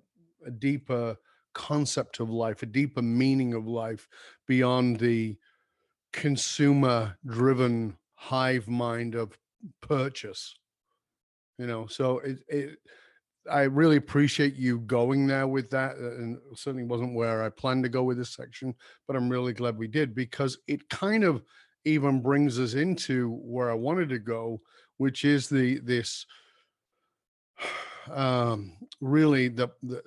a 0.46 0.50
deeper 0.50 1.16
concept 1.54 2.20
of 2.20 2.30
life 2.30 2.62
a 2.62 2.66
deeper 2.66 3.02
meaning 3.02 3.54
of 3.54 3.66
life 3.66 4.08
beyond 4.46 4.98
the 4.98 5.36
consumer 6.12 7.16
driven 7.26 7.96
hive 8.14 8.68
mind 8.68 9.14
of 9.14 9.38
purchase 9.80 10.54
you 11.58 11.66
know? 11.66 11.86
So 11.86 12.20
it, 12.20 12.38
it 12.48 12.78
i 13.50 13.62
really 13.62 13.96
appreciate 13.96 14.54
you 14.54 14.80
going 14.80 15.26
there 15.26 15.46
with 15.46 15.70
that 15.70 15.96
uh, 15.96 16.16
and 16.16 16.38
certainly 16.54 16.84
wasn't 16.84 17.14
where 17.14 17.42
i 17.42 17.48
planned 17.48 17.82
to 17.82 17.88
go 17.88 18.02
with 18.02 18.18
this 18.18 18.34
section 18.34 18.74
but 19.06 19.16
i'm 19.16 19.28
really 19.28 19.52
glad 19.52 19.76
we 19.76 19.88
did 19.88 20.14
because 20.14 20.58
it 20.66 20.88
kind 20.88 21.24
of 21.24 21.42
even 21.84 22.20
brings 22.20 22.58
us 22.58 22.74
into 22.74 23.30
where 23.42 23.70
i 23.70 23.74
wanted 23.74 24.08
to 24.08 24.18
go 24.18 24.60
which 24.96 25.24
is 25.24 25.48
the 25.48 25.78
this 25.80 26.26
um 28.10 28.72
really 29.00 29.48
the, 29.48 29.68
the 29.82 30.02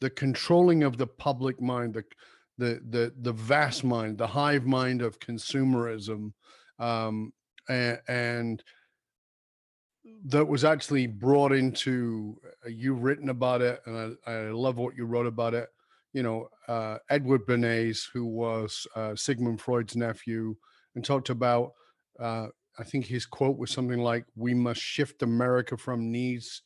the 0.00 0.10
controlling 0.10 0.82
of 0.82 0.96
the 0.96 1.06
public 1.06 1.60
mind, 1.60 1.94
the 1.94 2.04
the 2.58 2.80
the 2.90 3.12
the 3.20 3.32
vast 3.32 3.84
mind, 3.84 4.18
the 4.18 4.26
hive 4.26 4.66
mind 4.66 5.02
of 5.02 5.20
consumerism, 5.20 6.32
um, 6.78 7.32
and, 7.68 8.00
and 8.08 8.64
that 10.26 10.46
was 10.46 10.64
actually 10.64 11.06
brought 11.06 11.52
into 11.52 12.36
uh, 12.64 12.68
you've 12.68 13.02
written 13.02 13.28
about 13.28 13.60
it 13.60 13.80
and 13.86 14.16
I, 14.26 14.30
I, 14.30 14.36
love 14.50 14.78
what 14.78 14.96
you 14.96 15.04
wrote 15.04 15.26
about 15.26 15.54
it. 15.54 15.68
You 16.12 16.22
know 16.22 16.48
uh, 16.68 16.98
edward 17.08 17.46
bernays 17.46 18.04
who 18.12 18.26
was 18.26 18.86
uh, 18.96 19.14
sigmund 19.14 19.60
freud's 19.60 19.96
nephew 19.96 20.56
and 20.94 21.04
talked 21.04 21.30
about 21.30 21.72
uh, 22.18 22.48
i 22.78 22.84
think 22.84 23.06
his 23.06 23.26
quote 23.26 23.56
was 23.56 23.70
something 23.70 24.00
like 24.00 24.24
we 24.34 24.52
must 24.52 24.80
shift 24.80 25.22
america 25.22 25.76
from 25.76 26.10
needs 26.10 26.62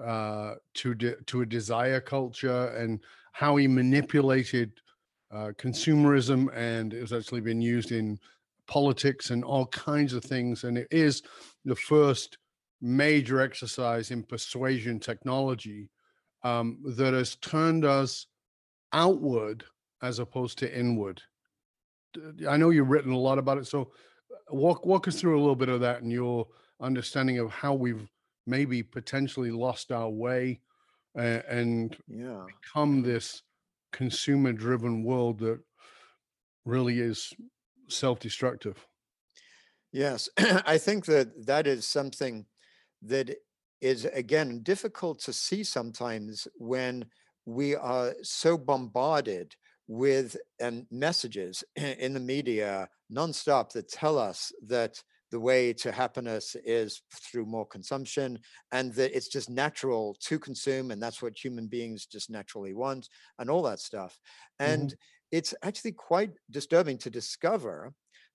uh, 0.00 0.54
to 0.74 0.94
de- 0.94 1.20
to 1.26 1.40
a 1.40 1.46
desire 1.46 2.00
culture 2.00 2.68
and 2.76 3.00
how 3.32 3.56
he 3.56 3.66
manipulated 3.66 4.72
consumerism 5.58 6.48
and 6.54 6.92
was 6.94 7.12
actually 7.12 7.40
been 7.40 7.60
used 7.60 7.90
in 7.90 8.18
politics 8.68 9.30
and 9.30 9.42
all 9.42 9.66
kinds 9.66 10.12
of 10.12 10.24
things 10.24 10.62
and 10.62 10.78
it 10.78 10.86
is 10.92 11.22
the 11.64 11.74
first 11.74 12.38
major 12.80 13.40
exercise 13.40 14.10
in 14.10 14.22
persuasion 14.22 15.00
technology 15.00 15.90
um, 16.44 16.78
that 16.96 17.14
has 17.14 17.36
turned 17.36 17.84
us 17.84 18.26
outward 18.92 19.64
as 20.02 20.18
opposed 20.18 20.58
to 20.58 20.78
inward. 20.78 21.20
I 22.48 22.56
know 22.56 22.70
you've 22.70 22.90
written 22.90 23.12
a 23.12 23.18
lot 23.18 23.38
about 23.38 23.58
it, 23.58 23.66
so 23.66 23.92
uh, 24.32 24.54
walk 24.54 24.86
walk 24.86 25.08
us 25.08 25.20
through 25.20 25.38
a 25.38 25.40
little 25.40 25.56
bit 25.56 25.68
of 25.68 25.80
that 25.80 26.02
and 26.02 26.10
your 26.10 26.46
understanding 26.80 27.38
of 27.38 27.50
how 27.50 27.74
we've 27.74 28.08
maybe 28.46 28.82
potentially 28.82 29.50
lost 29.50 29.92
our 29.92 30.08
way 30.08 30.60
uh, 31.18 31.40
and 31.48 31.96
yeah. 32.08 32.44
become 32.46 33.02
this 33.02 33.42
consumer-driven 33.92 35.02
world 35.02 35.38
that 35.40 35.60
really 36.64 37.00
is 37.00 37.32
self-destructive. 37.88 38.86
Yes, 39.92 40.28
I 40.38 40.78
think 40.78 41.06
that 41.06 41.46
that 41.46 41.66
is 41.66 41.86
something 41.86 42.46
that 43.02 43.34
is 43.80 44.04
again 44.06 44.60
difficult 44.62 45.20
to 45.20 45.32
see 45.32 45.62
sometimes 45.62 46.48
when 46.56 47.04
we 47.46 47.74
are 47.74 48.14
so 48.22 48.58
bombarded 48.58 49.54
with 49.86 50.36
um, 50.62 50.86
messages 50.90 51.64
in 51.76 52.12
the 52.12 52.20
media 52.20 52.88
nonstop 53.12 53.72
that 53.72 53.88
tell 53.88 54.18
us 54.18 54.52
that 54.66 55.02
the 55.30 55.40
way 55.40 55.72
to 55.74 55.92
happiness 55.92 56.56
is 56.64 57.02
through 57.12 57.44
more 57.44 57.66
consumption 57.66 58.38
and 58.72 58.94
that 58.94 59.14
it's 59.14 59.28
just 59.28 59.50
natural 59.50 60.16
to 60.20 60.38
consume 60.38 60.90
and 60.90 61.02
that's 61.02 61.20
what 61.20 61.36
human 61.36 61.66
beings 61.66 62.06
just 62.06 62.30
naturally 62.30 62.74
want 62.74 63.08
and 63.38 63.50
all 63.50 63.62
that 63.62 63.78
stuff 63.78 64.18
and 64.58 64.88
mm-hmm. 64.88 64.96
it's 65.32 65.54
actually 65.62 65.92
quite 65.92 66.32
disturbing 66.50 66.96
to 66.96 67.10
discover 67.10 67.92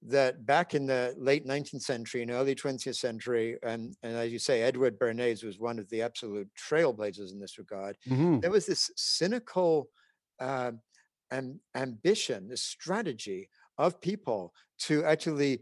that 0.08 0.46
back 0.46 0.74
in 0.74 0.86
the 0.86 1.14
late 1.18 1.46
19th 1.46 1.82
century 1.82 2.22
and 2.22 2.32
early 2.32 2.56
20th 2.56 2.96
century, 2.96 3.58
and, 3.64 3.96
and 4.04 4.16
as 4.16 4.32
you 4.32 4.40
say, 4.40 4.62
Edward 4.62 5.00
Bernays 5.00 5.44
was 5.44 5.60
one 5.60 5.80
of 5.80 5.90
the 5.90 6.02
absolute 6.02 6.50
trailblazers 6.58 7.32
in 7.32 7.40
this 7.40 7.58
regard. 7.58 7.98
Mm-hmm. 8.10 8.40
There 8.40 8.52
was 8.52 8.66
this 8.66 8.92
cynical 8.96 9.90
uh, 10.40 10.72
ambition, 11.76 12.50
this 12.50 12.64
strategy 12.64 13.50
of 13.78 14.02
people 14.02 14.54
to 14.80 15.04
actually 15.06 15.62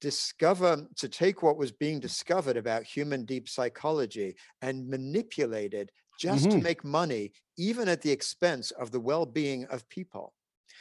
discover, 0.00 0.86
to 0.96 1.08
take 1.08 1.42
what 1.42 1.56
was 1.56 1.72
being 1.72 2.00
discovered 2.00 2.56
about 2.56 2.84
human 2.84 3.24
deep 3.24 3.48
psychology 3.48 4.34
and 4.62 4.88
manipulate 4.88 5.74
it 5.74 5.90
just 6.18 6.46
mm-hmm. 6.46 6.58
to 6.58 6.64
make 6.64 6.84
money, 6.84 7.32
even 7.58 7.88
at 7.88 8.02
the 8.02 8.10
expense 8.10 8.70
of 8.72 8.90
the 8.90 9.00
well 9.00 9.26
being 9.26 9.64
of 9.66 9.88
people. 9.88 10.32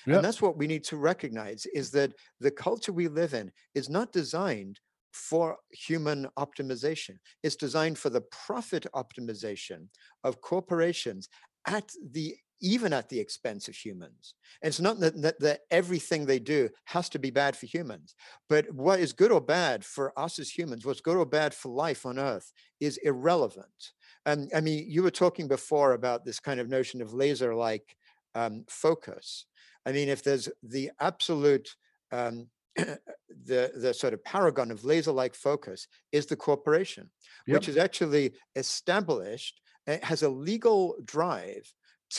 Yep. 0.06 0.16
And 0.16 0.26
that's 0.26 0.42
what 0.42 0.58
we 0.58 0.68
need 0.68 0.84
to 0.86 0.98
recognize 0.98 1.66
is 1.74 1.92
that 1.92 2.14
the 2.40 2.52
culture 2.52 2.92
we 2.92 3.08
live 3.08 3.34
in 3.34 3.52
is 3.76 3.90
not 3.90 4.12
designed 4.12 4.80
for 5.12 5.58
human 5.72 6.28
optimization. 6.40 7.18
It's 7.44 7.56
designed 7.56 7.98
for 7.98 8.10
the 8.10 8.22
profit 8.22 8.86
optimization 8.96 9.88
of 10.24 10.42
corporations 10.42 11.30
at 11.68 11.92
the 12.12 12.36
even 12.64 12.94
at 12.94 13.10
the 13.10 13.20
expense 13.20 13.68
of 13.68 13.76
humans. 13.76 14.36
And 14.62 14.70
it's 14.70 14.80
not 14.80 15.00
that, 15.00 15.20
that, 15.24 15.40
that, 15.40 15.62
everything 15.72 16.26
they 16.26 16.38
do 16.38 16.70
has 16.86 17.10
to 17.10 17.20
be 17.20 17.32
bad 17.32 17.58
for 17.58 17.66
humans, 17.66 18.14
but 18.50 18.72
what 18.72 19.00
is 19.00 19.14
good 19.14 19.32
or 19.32 19.42
bad 19.42 19.84
for 19.84 20.18
us 20.18 20.38
as 20.38 20.50
humans, 20.50 20.86
what's 20.86 21.02
good 21.02 21.18
or 21.18 21.26
bad 21.26 21.56
for 21.56 21.70
life 21.70 22.06
on 22.06 22.20
Earth 22.20 22.54
is 22.80 22.98
irrelevant. 22.98 23.94
And 24.28 24.52
I 24.56 24.62
mean, 24.62 24.86
you 24.88 25.02
were 25.02 25.12
talking 25.12 25.48
before 25.48 25.94
about 25.94 26.24
this 26.24 26.40
kind 26.40 26.60
of 26.60 26.70
notion 26.70 27.02
of 27.02 27.14
laser 27.14 27.56
like 27.56 27.96
um, 28.36 28.66
focus. 28.70 29.48
I 29.86 29.92
mean, 29.92 30.10
if 30.10 30.24
there's 30.24 30.50
the 30.64 30.92
absolute 31.00 31.70
um, 32.12 32.48
the 32.76 33.72
the 33.76 33.94
sort 33.94 34.14
of 34.14 34.24
paragon 34.24 34.72
of 34.72 34.86
laser-like 34.86 35.36
focus 35.36 35.88
is 36.12 36.26
the 36.26 36.36
corporation, 36.36 37.10
yep. 37.48 37.56
which 37.56 37.70
is 37.70 37.78
actually 37.78 38.34
established. 38.56 39.62
It 39.88 40.04
has 40.04 40.22
a 40.22 40.30
legal 40.30 40.96
drive 41.04 41.72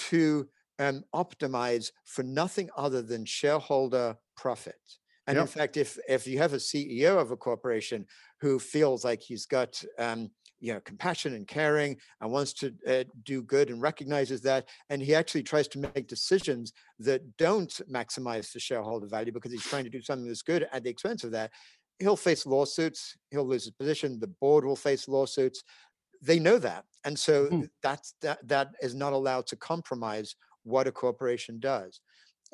to 0.09 0.49
um, 0.79 1.05
optimize 1.15 1.91
for 2.05 2.23
nothing 2.23 2.69
other 2.77 3.03
than 3.03 3.25
shareholder 3.25 4.17
profit. 4.37 4.81
And 5.27 5.37
yep. 5.37 5.43
in 5.43 5.49
fact, 5.49 5.77
if 5.77 5.99
if 6.09 6.27
you 6.27 6.39
have 6.39 6.53
a 6.53 6.57
CEO 6.57 7.19
of 7.19 7.31
a 7.31 7.37
corporation 7.37 8.07
who 8.41 8.59
feels 8.59 9.05
like 9.05 9.23
he's 9.23 9.47
got 9.47 9.83
um, 9.99 10.31
you 10.63 10.73
know 10.73 10.81
compassion 10.81 11.35
and 11.35 11.47
caring 11.47 11.97
and 12.21 12.31
wants 12.31 12.53
to 12.55 12.73
uh, 12.87 13.05
do 13.25 13.43
good 13.43 13.69
and 13.69 13.83
recognizes 13.83 14.41
that 14.41 14.69
and 14.89 15.03
he 15.03 15.15
actually 15.15 15.43
tries 15.43 15.69
to 15.69 15.79
make 15.79 16.07
decisions 16.07 16.73
that 17.01 17.37
don't 17.37 17.81
maximize 17.91 18.53
the 18.53 18.61
shareholder 18.61 19.07
value 19.07 19.33
because 19.33 19.53
he's 19.53 19.65
trying 19.65 19.85
to 19.85 19.91
do 19.91 20.01
something 20.01 20.27
that's 20.27 20.43
good 20.43 20.67
at 20.73 20.85
the 20.85 20.89
expense 20.89 21.25
of 21.25 21.33
that 21.33 21.51
he'll 21.99 22.17
face 22.17 22.47
lawsuits 22.47 23.17
he'll 23.31 23.47
lose 23.47 23.65
his 23.65 23.73
position 23.73 24.19
the 24.21 24.35
board 24.41 24.65
will 24.65 24.77
face 24.77 25.09
lawsuits 25.09 25.65
they 26.23 26.39
know 26.39 26.59
that 26.59 26.85
and 27.05 27.19
so 27.19 27.49
mm. 27.49 27.69
that's 27.83 28.15
that 28.23 28.39
that 28.47 28.69
is 28.81 28.95
not 28.95 29.13
allowed 29.13 29.47
to 29.47 29.57
compromise 29.57 30.37
what 30.63 30.87
a 30.87 30.93
corporation 30.93 31.59
does 31.59 32.01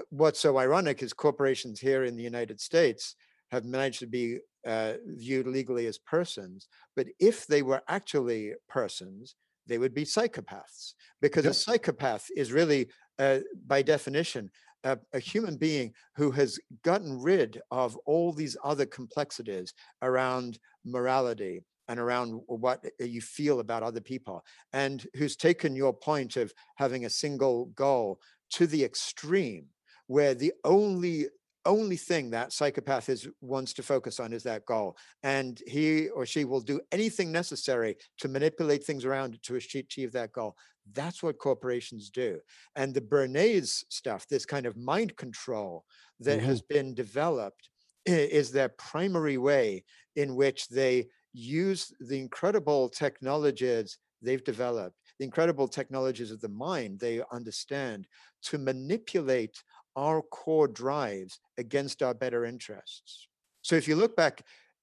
what's 0.08 0.40
so 0.40 0.56
ironic 0.56 1.02
is 1.02 1.12
corporations 1.12 1.78
here 1.78 2.04
in 2.04 2.16
the 2.16 2.22
united 2.22 2.58
states 2.58 3.16
have 3.50 3.64
managed 3.64 3.98
to 3.98 4.06
be 4.06 4.38
uh, 4.66 4.94
viewed 5.06 5.46
legally 5.46 5.86
as 5.86 5.98
persons. 5.98 6.68
But 6.96 7.08
if 7.18 7.46
they 7.46 7.62
were 7.62 7.82
actually 7.88 8.54
persons, 8.68 9.34
they 9.66 9.78
would 9.78 9.94
be 9.94 10.04
psychopaths 10.04 10.94
because 11.20 11.44
yep. 11.44 11.52
a 11.52 11.54
psychopath 11.54 12.26
is 12.36 12.52
really, 12.52 12.88
uh, 13.18 13.40
by 13.66 13.82
definition, 13.82 14.50
a, 14.84 14.98
a, 15.12 15.18
human 15.18 15.56
being 15.56 15.92
who 16.16 16.30
has 16.30 16.58
gotten 16.84 17.20
rid 17.20 17.60
of 17.70 17.96
all 18.06 18.32
these 18.32 18.56
other 18.64 18.86
complexities 18.86 19.74
around 20.02 20.58
morality 20.84 21.60
and 21.88 21.98
around 21.98 22.40
what 22.46 22.84
uh, 22.84 23.04
you 23.04 23.20
feel 23.20 23.60
about 23.60 23.82
other 23.82 24.00
people, 24.00 24.44
and 24.72 25.06
who's 25.16 25.36
taken 25.36 25.74
your 25.74 25.92
point 25.92 26.36
of 26.36 26.52
having 26.76 27.04
a 27.04 27.10
single 27.10 27.66
goal 27.74 28.20
to 28.50 28.66
the 28.66 28.84
extreme, 28.84 29.66
where 30.06 30.34
the 30.34 30.52
only 30.64 31.26
only 31.68 31.96
thing 31.96 32.30
that 32.30 32.52
psychopath 32.52 33.08
is 33.08 33.28
wants 33.42 33.74
to 33.74 33.82
focus 33.82 34.18
on 34.18 34.32
is 34.32 34.42
that 34.42 34.64
goal 34.64 34.96
and 35.22 35.62
he 35.66 36.08
or 36.08 36.24
she 36.24 36.44
will 36.44 36.60
do 36.60 36.80
anything 36.90 37.30
necessary 37.30 37.96
to 38.18 38.26
manipulate 38.26 38.82
things 38.82 39.04
around 39.04 39.40
to 39.42 39.54
achieve 39.54 40.10
that 40.12 40.32
goal 40.32 40.56
that's 40.94 41.22
what 41.22 41.38
corporations 41.38 42.08
do 42.08 42.38
and 42.74 42.94
the 42.94 43.00
bernays 43.00 43.84
stuff 43.90 44.26
this 44.26 44.46
kind 44.46 44.64
of 44.64 44.76
mind 44.76 45.14
control 45.16 45.84
that 46.18 46.38
mm-hmm. 46.38 46.46
has 46.46 46.62
been 46.62 46.94
developed 46.94 47.68
is 48.06 48.50
their 48.50 48.70
primary 48.70 49.36
way 49.36 49.84
in 50.16 50.34
which 50.34 50.68
they 50.68 51.06
use 51.34 51.92
the 52.00 52.18
incredible 52.18 52.88
technologies 52.88 53.98
they've 54.22 54.44
developed 54.44 54.96
the 55.18 55.24
incredible 55.24 55.68
technologies 55.68 56.30
of 56.30 56.40
the 56.40 56.48
mind 56.48 56.98
they 56.98 57.20
understand 57.30 58.06
to 58.42 58.56
manipulate 58.56 59.62
our 59.98 60.22
core 60.22 60.68
drives 60.68 61.40
against 61.58 62.02
our 62.04 62.14
better 62.14 62.44
interests. 62.44 63.26
So 63.62 63.74
if 63.74 63.88
you 63.88 63.96
look 63.96 64.14
back 64.14 64.42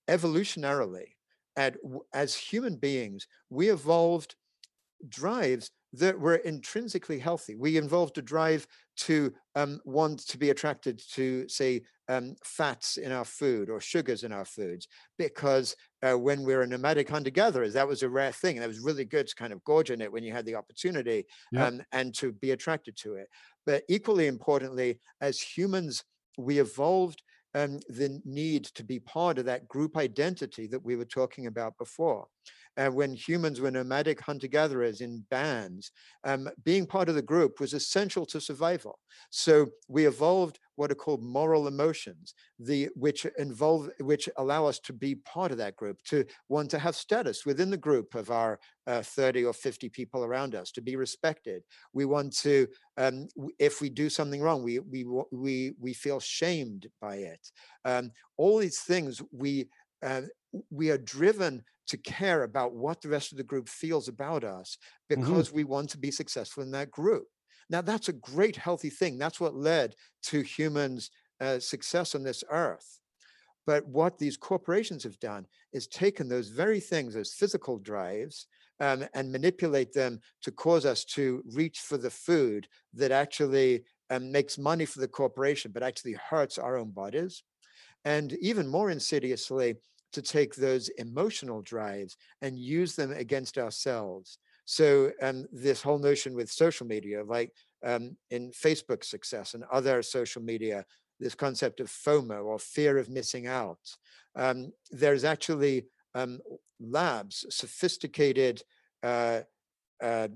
evolutionarily 0.10 1.16
at 1.56 1.78
as 2.14 2.36
human 2.36 2.76
beings, 2.76 3.26
we 3.50 3.70
evolved 3.70 4.36
drives 5.08 5.72
that 6.00 6.20
were 6.20 6.36
intrinsically 6.36 7.20
healthy. 7.20 7.56
We 7.56 7.78
evolved 7.78 8.18
a 8.18 8.22
drive 8.22 8.68
to 8.98 9.34
um, 9.56 9.80
want 9.86 10.20
to 10.28 10.38
be 10.38 10.50
attracted 10.50 11.02
to, 11.14 11.48
say, 11.50 11.82
um, 12.08 12.36
fats 12.44 12.98
in 12.98 13.12
our 13.12 13.26
food 13.26 13.70
or 13.70 13.80
sugars 13.82 14.24
in 14.24 14.32
our 14.32 14.46
foods, 14.46 14.88
because 15.18 15.76
uh, 16.04 16.18
when 16.18 16.44
we 16.44 16.56
were 16.56 16.68
nomadic 16.68 17.10
hunter 17.10 17.32
gatherers, 17.32 17.74
that 17.74 17.88
was 17.88 18.04
a 18.04 18.10
rare 18.10 18.32
thing. 18.32 18.56
And 18.56 18.64
that 18.64 18.68
was 18.68 18.80
really 18.80 19.06
good 19.06 19.28
to 19.28 19.36
kind 19.36 19.52
of 19.54 19.64
gorge 19.64 19.90
in 19.90 20.02
it 20.02 20.12
when 20.12 20.24
you 20.24 20.32
had 20.32 20.46
the 20.46 20.56
opportunity 20.56 21.26
um, 21.58 21.82
and 21.92 22.14
to 22.16 22.32
be 22.32 22.52
attracted 22.52 22.96
to 22.98 23.16
it. 23.16 23.28
But 23.66 23.84
equally 23.90 24.28
importantly, 24.28 25.00
as 25.20 25.40
humans, 25.40 26.04
we 26.38 26.60
evolved 26.60 27.24
um, 27.56 27.80
the 27.88 28.22
need 28.26 28.66
to 28.66 28.84
be 28.84 29.00
part 29.00 29.40
of 29.40 29.46
that 29.46 29.68
group 29.68 29.98
identity 29.98 30.68
that 30.68 30.84
we 30.84 30.96
were 30.96 31.06
talking 31.06 31.48
about 31.48 31.78
before. 31.78 32.28
Uh, 32.78 32.90
when 32.90 33.14
humans 33.14 33.62
were 33.62 33.72
nomadic 33.72 34.20
hunter 34.22 34.48
gatherers 34.48 35.02
in 35.02 35.24
bands, 35.30 35.92
um, 36.24 36.50
being 36.64 36.86
part 36.86 37.10
of 37.10 37.16
the 37.16 37.22
group 37.22 37.60
was 37.60 37.74
essential 37.74 38.26
to 38.26 38.42
survival. 38.42 39.00
So 39.30 39.68
we 39.88 40.08
evolved 40.08 40.60
what 40.76 40.92
are 40.92 40.96
called 40.96 41.24
moral 41.24 41.68
emotions, 41.68 42.34
the 42.60 42.90
which 42.96 43.26
involve 43.38 43.90
which 44.02 44.28
allow 44.38 44.66
us 44.66 44.80
to 44.80 44.94
be 44.94 45.16
part 45.16 45.52
of 45.52 45.58
that 45.58 45.76
group, 45.76 46.02
to 46.04 46.26
want 46.50 46.70
to 46.72 46.80
have 46.80 46.96
status 46.96 47.46
within 47.46 47.70
the 47.70 47.78
group 47.78 48.14
of 48.16 48.30
our 48.30 48.60
uh, 48.88 49.02
30 49.02 49.46
or 49.46 49.54
50 49.54 49.90
people 49.90 50.24
around 50.24 50.54
us, 50.54 50.72
to 50.72 50.82
be 50.82 50.96
respected. 50.96 51.64
We 51.94 52.06
want 52.06 52.36
to, 52.40 52.68
um, 52.98 53.28
if 53.58 53.82
we 53.82 53.90
do 53.90 54.10
something 54.10 54.42
wrong, 54.42 54.64
we 54.64 54.80
we 54.80 55.06
we 55.32 55.74
we 55.80 55.94
feel 55.94 56.20
shamed 56.20 56.88
by 57.02 57.16
it. 57.16 57.52
Um, 57.86 58.12
all 58.38 58.58
these 58.58 58.82
things 58.82 59.22
we 59.32 59.70
uh, 60.04 60.22
we 60.70 60.90
are 60.90 60.98
driven 60.98 61.64
to 61.88 61.98
care 61.98 62.44
about 62.44 62.74
what 62.74 63.02
the 63.02 63.10
rest 63.10 63.32
of 63.32 63.38
the 63.38 63.44
group 63.44 63.70
feels 63.70 64.08
about 64.08 64.44
us 64.44 64.78
mm-hmm. 65.12 65.22
because 65.22 65.48
mm-hmm. 65.48 65.58
we 65.58 65.64
want 65.64 65.90
to 65.90 65.98
be 65.98 66.12
successful 66.12 66.64
in 66.64 66.72
that 66.72 66.92
group. 66.92 67.28
Now, 67.70 67.82
that's 67.82 68.10
a 68.10 68.14
great, 68.14 68.56
healthy 68.56 68.90
thing. 68.90 69.18
That's 69.18 69.40
what 69.40 69.56
led 69.56 69.96
to 70.24 70.42
humans' 70.42 71.10
uh, 71.42 71.60
success 71.60 72.14
on 72.16 72.24
this 72.24 72.44
earth. 72.50 73.00
But 73.66 73.88
what 73.88 74.20
these 74.20 74.38
corporations 74.38 75.04
have 75.04 75.20
done 75.20 75.48
is 75.74 75.88
taken 75.88 76.30
those 76.30 76.50
very 76.50 76.80
things, 76.80 77.16
those 77.16 77.34
physical 77.34 77.80
drives, 77.80 78.48
um, 78.80 79.06
and 79.16 79.32
manipulate 79.32 79.94
them 79.94 80.20
to 80.44 80.52
cause 80.52 80.86
us 80.86 81.04
to 81.06 81.42
reach 81.54 81.80
for 81.80 81.98
the 81.98 82.10
food 82.10 82.68
that 82.94 83.12
actually 83.12 83.84
um, 84.10 84.32
makes 84.32 84.58
money 84.58 84.86
for 84.86 85.00
the 85.00 85.08
corporation, 85.08 85.72
but 85.72 85.82
actually 85.82 86.14
hurts 86.14 86.58
our 86.58 86.78
own 86.78 86.92
bodies. 86.92 87.42
And 88.06 88.34
even 88.34 88.68
more 88.68 88.92
insidiously, 88.92 89.76
to 90.14 90.22
take 90.22 90.56
those 90.56 90.88
emotional 90.98 91.62
drives 91.62 92.16
and 92.42 92.58
use 92.58 92.96
them 92.96 93.12
against 93.12 93.58
ourselves. 93.58 94.38
So 94.64 95.12
um, 95.22 95.46
this 95.52 95.82
whole 95.82 96.00
notion 96.00 96.34
with 96.34 96.50
social 96.50 96.88
media, 96.88 97.22
like 97.26 97.52
um, 97.86 98.16
in 98.32 98.52
Facebook 98.52 99.04
success 99.04 99.56
and 99.56 99.66
other 99.72 100.02
social 100.02 100.42
media, 100.42 100.86
this 101.20 101.36
concept 101.36 101.82
of 101.82 101.88
FOMO 101.88 102.46
or 102.46 102.60
fear 102.60 102.98
of 102.98 103.10
missing 103.10 103.48
out. 103.48 103.80
Um, 104.36 104.72
there's 104.90 105.26
actually 105.26 105.88
um, 106.14 106.40
labs, 106.80 107.46
sophisticated 107.50 108.64
uh, 109.04 109.42
uh, 110.02 110.30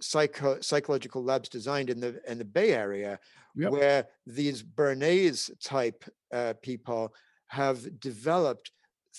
psycho- 0.00 0.60
psychological 0.60 1.24
labs 1.24 1.48
designed 1.48 1.90
in 1.90 2.00
the 2.00 2.20
in 2.30 2.38
the 2.38 2.44
Bay 2.44 2.72
Area, 2.72 3.18
yep. 3.54 3.72
where 3.72 4.06
these 4.26 4.62
Bernays 4.62 5.50
type 5.62 6.04
uh, 6.36 6.52
people 6.62 7.12
have 7.48 8.00
developed 8.00 8.70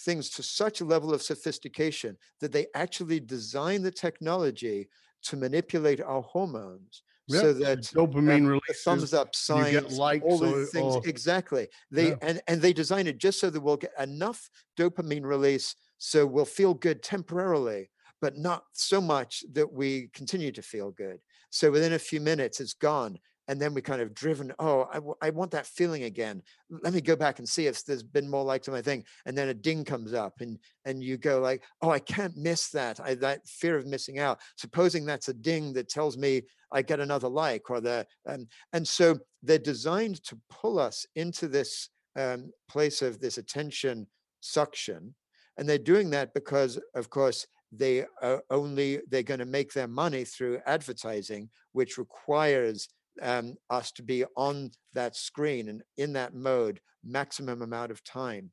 things 0.05 0.29
to 0.29 0.43
such 0.43 0.81
a 0.81 0.85
level 0.85 1.13
of 1.13 1.21
sophistication 1.21 2.15
that 2.39 2.51
they 2.51 2.67
actually 2.75 3.19
design 3.19 3.81
the 3.81 3.91
technology 3.91 4.87
to 5.23 5.35
manipulate 5.35 6.01
our 6.01 6.21
hormones 6.21 7.01
yep. 7.27 7.41
so 7.41 7.53
that 7.53 7.79
dopamine 7.79 8.45
uh, 8.45 8.49
release 8.49 8.83
thumbs 8.83 9.13
up 9.13 9.35
signs 9.35 9.97
likes 9.97 10.23
all 10.23 10.37
these 10.37 10.69
things 10.69 10.95
or, 10.95 11.01
exactly 11.05 11.67
they 11.89 12.09
yeah. 12.09 12.15
and 12.21 12.41
and 12.47 12.61
they 12.61 12.73
design 12.73 13.07
it 13.07 13.17
just 13.17 13.39
so 13.39 13.49
that 13.49 13.59
we'll 13.59 13.77
get 13.77 13.91
enough 13.99 14.49
dopamine 14.77 15.23
release 15.23 15.75
so 15.97 16.25
we'll 16.25 16.45
feel 16.45 16.73
good 16.73 17.01
temporarily 17.01 17.89
but 18.21 18.37
not 18.37 18.63
so 18.73 19.01
much 19.01 19.43
that 19.53 19.71
we 19.71 20.09
continue 20.13 20.51
to 20.51 20.61
feel 20.61 20.91
good 20.91 21.19
so 21.49 21.71
within 21.71 21.93
a 21.93 21.99
few 21.99 22.21
minutes 22.21 22.59
it's 22.59 22.73
gone 22.73 23.17
and 23.47 23.61
then 23.61 23.73
we 23.73 23.81
kind 23.81 24.01
of 24.01 24.13
driven 24.13 24.53
oh 24.59 24.87
I, 24.91 24.95
w- 24.95 25.15
I 25.21 25.29
want 25.29 25.51
that 25.51 25.65
feeling 25.65 26.03
again. 26.03 26.41
Let 26.69 26.93
me 26.93 27.01
go 27.01 27.15
back 27.15 27.39
and 27.39 27.47
see 27.47 27.67
if 27.67 27.83
there's 27.85 28.03
been 28.03 28.29
more 28.29 28.43
likes 28.43 28.67
on 28.67 28.73
my 28.73 28.81
thing. 28.81 29.03
And 29.25 29.37
then 29.37 29.49
a 29.49 29.53
ding 29.53 29.83
comes 29.83 30.13
up 30.13 30.41
and 30.41 30.57
and 30.85 31.03
you 31.03 31.17
go 31.17 31.39
like 31.39 31.63
oh 31.81 31.89
i 31.89 31.99
can't 31.99 32.35
miss 32.37 32.69
that 32.69 32.99
i 32.99 33.15
that 33.15 33.47
fear 33.47 33.77
of 33.77 33.85
missing 33.85 34.19
out. 34.19 34.39
Supposing 34.55 35.05
that's 35.05 35.29
a 35.29 35.33
ding 35.33 35.73
that 35.73 35.89
tells 35.89 36.17
me 36.17 36.43
i 36.71 36.81
get 36.81 36.99
another 36.99 37.29
like 37.29 37.69
or 37.69 37.81
the 37.81 38.05
um, 38.27 38.47
and 38.73 38.87
so 38.87 39.17
they're 39.43 39.57
designed 39.57 40.23
to 40.23 40.37
pull 40.49 40.79
us 40.79 41.05
into 41.15 41.47
this 41.47 41.89
um, 42.15 42.51
place 42.69 43.01
of 43.01 43.19
this 43.19 43.37
attention 43.37 44.07
suction 44.41 45.13
and 45.57 45.67
they're 45.67 45.77
doing 45.77 46.09
that 46.11 46.33
because 46.33 46.79
of 46.95 47.09
course 47.09 47.47
they 47.71 48.05
are 48.21 48.41
only 48.49 48.99
they're 49.09 49.23
going 49.23 49.39
to 49.39 49.45
make 49.45 49.73
their 49.73 49.87
money 49.87 50.23
through 50.23 50.59
advertising 50.65 51.49
which 51.73 51.97
requires 51.97 52.87
um, 53.21 53.55
us 53.69 53.91
to 53.93 54.03
be 54.03 54.25
on 54.35 54.71
that 54.93 55.15
screen 55.15 55.69
and 55.69 55.83
in 55.97 56.13
that 56.13 56.33
mode 56.33 56.79
maximum 57.03 57.61
amount 57.61 57.91
of 57.91 58.03
time. 58.03 58.51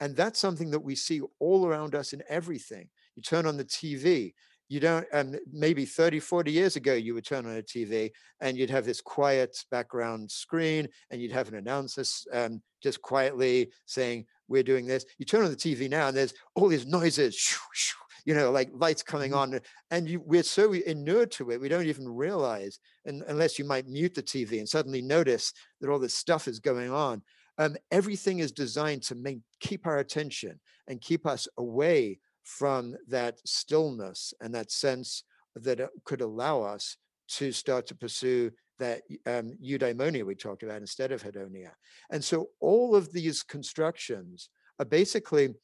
And 0.00 0.16
that's 0.16 0.40
something 0.40 0.70
that 0.70 0.80
we 0.80 0.96
see 0.96 1.20
all 1.38 1.66
around 1.66 1.94
us 1.94 2.12
in 2.12 2.22
everything. 2.28 2.88
You 3.16 3.22
turn 3.22 3.46
on 3.46 3.56
the 3.56 3.64
TV, 3.64 4.34
you 4.68 4.80
don't, 4.80 5.06
um, 5.12 5.36
maybe 5.52 5.84
30, 5.84 6.20
40 6.20 6.50
years 6.50 6.76
ago, 6.76 6.94
you 6.94 7.14
would 7.14 7.24
turn 7.24 7.46
on 7.46 7.56
a 7.56 7.62
TV 7.62 8.10
and 8.40 8.56
you'd 8.56 8.70
have 8.70 8.84
this 8.84 9.00
quiet 9.00 9.56
background 9.70 10.30
screen 10.30 10.88
and 11.10 11.20
you'd 11.20 11.32
have 11.32 11.48
an 11.48 11.56
announcer 11.56 12.02
um, 12.32 12.62
just 12.82 13.00
quietly 13.02 13.70
saying, 13.86 14.26
We're 14.48 14.62
doing 14.62 14.86
this. 14.86 15.04
You 15.18 15.26
turn 15.26 15.44
on 15.44 15.50
the 15.50 15.56
TV 15.56 15.88
now 15.88 16.08
and 16.08 16.16
there's 16.16 16.34
all 16.54 16.68
these 16.68 16.86
noises, 16.86 17.34
shoo, 17.34 17.60
shoo, 17.72 17.98
you 18.24 18.34
know, 18.34 18.50
like 18.50 18.70
lights 18.72 19.02
coming 19.02 19.32
mm-hmm. 19.32 19.54
on, 19.54 19.60
and 19.90 20.08
you, 20.08 20.22
we're 20.24 20.42
so 20.42 20.72
inured 20.72 21.30
to 21.32 21.50
it, 21.50 21.60
we 21.60 21.68
don't 21.68 21.86
even 21.86 22.08
realize, 22.08 22.78
and 23.04 23.22
unless 23.28 23.58
you 23.58 23.64
might 23.64 23.88
mute 23.88 24.14
the 24.14 24.22
TV 24.22 24.58
and 24.58 24.68
suddenly 24.68 25.02
notice 25.02 25.52
that 25.80 25.90
all 25.90 25.98
this 25.98 26.14
stuff 26.14 26.48
is 26.48 26.60
going 26.60 26.90
on. 26.90 27.22
Um, 27.56 27.76
everything 27.92 28.40
is 28.40 28.50
designed 28.50 29.02
to 29.04 29.14
make, 29.14 29.38
keep 29.60 29.86
our 29.86 29.98
attention 29.98 30.58
and 30.88 31.00
keep 31.00 31.24
us 31.26 31.46
away 31.56 32.18
from 32.42 32.96
that 33.08 33.38
stillness 33.46 34.34
and 34.40 34.54
that 34.54 34.72
sense 34.72 35.22
that 35.54 35.80
it 35.80 35.88
could 36.04 36.20
allow 36.20 36.62
us 36.62 36.96
to 37.28 37.52
start 37.52 37.86
to 37.86 37.94
pursue 37.94 38.50
that 38.78 39.02
um, 39.26 39.52
eudaimonia 39.64 40.24
we 40.24 40.34
talked 40.34 40.62
about 40.62 40.80
instead 40.80 41.12
of 41.12 41.22
hedonia. 41.22 41.70
And 42.10 42.22
so 42.22 42.48
all 42.60 42.96
of 42.96 43.12
these 43.12 43.42
constructions 43.42 44.48
are 44.78 44.84
basically 44.84 45.54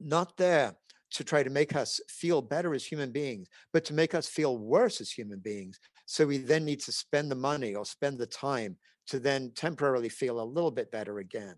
not 0.00 0.36
there 0.36 0.74
to 1.10 1.24
try 1.24 1.42
to 1.42 1.50
make 1.50 1.74
us 1.74 2.00
feel 2.08 2.42
better 2.42 2.74
as 2.74 2.84
human 2.84 3.12
beings, 3.12 3.48
but 3.72 3.84
to 3.86 3.94
make 3.94 4.14
us 4.14 4.28
feel 4.28 4.58
worse 4.58 5.00
as 5.00 5.10
human 5.10 5.40
beings. 5.40 5.78
So 6.06 6.26
we 6.26 6.38
then 6.38 6.64
need 6.64 6.80
to 6.80 6.92
spend 6.92 7.30
the 7.30 7.36
money 7.36 7.74
or 7.74 7.84
spend 7.84 8.18
the 8.18 8.26
time 8.26 8.78
to 9.08 9.18
then 9.18 9.52
temporarily 9.54 10.08
feel 10.08 10.40
a 10.40 10.44
little 10.44 10.70
bit 10.70 10.90
better 10.90 11.18
again. 11.18 11.56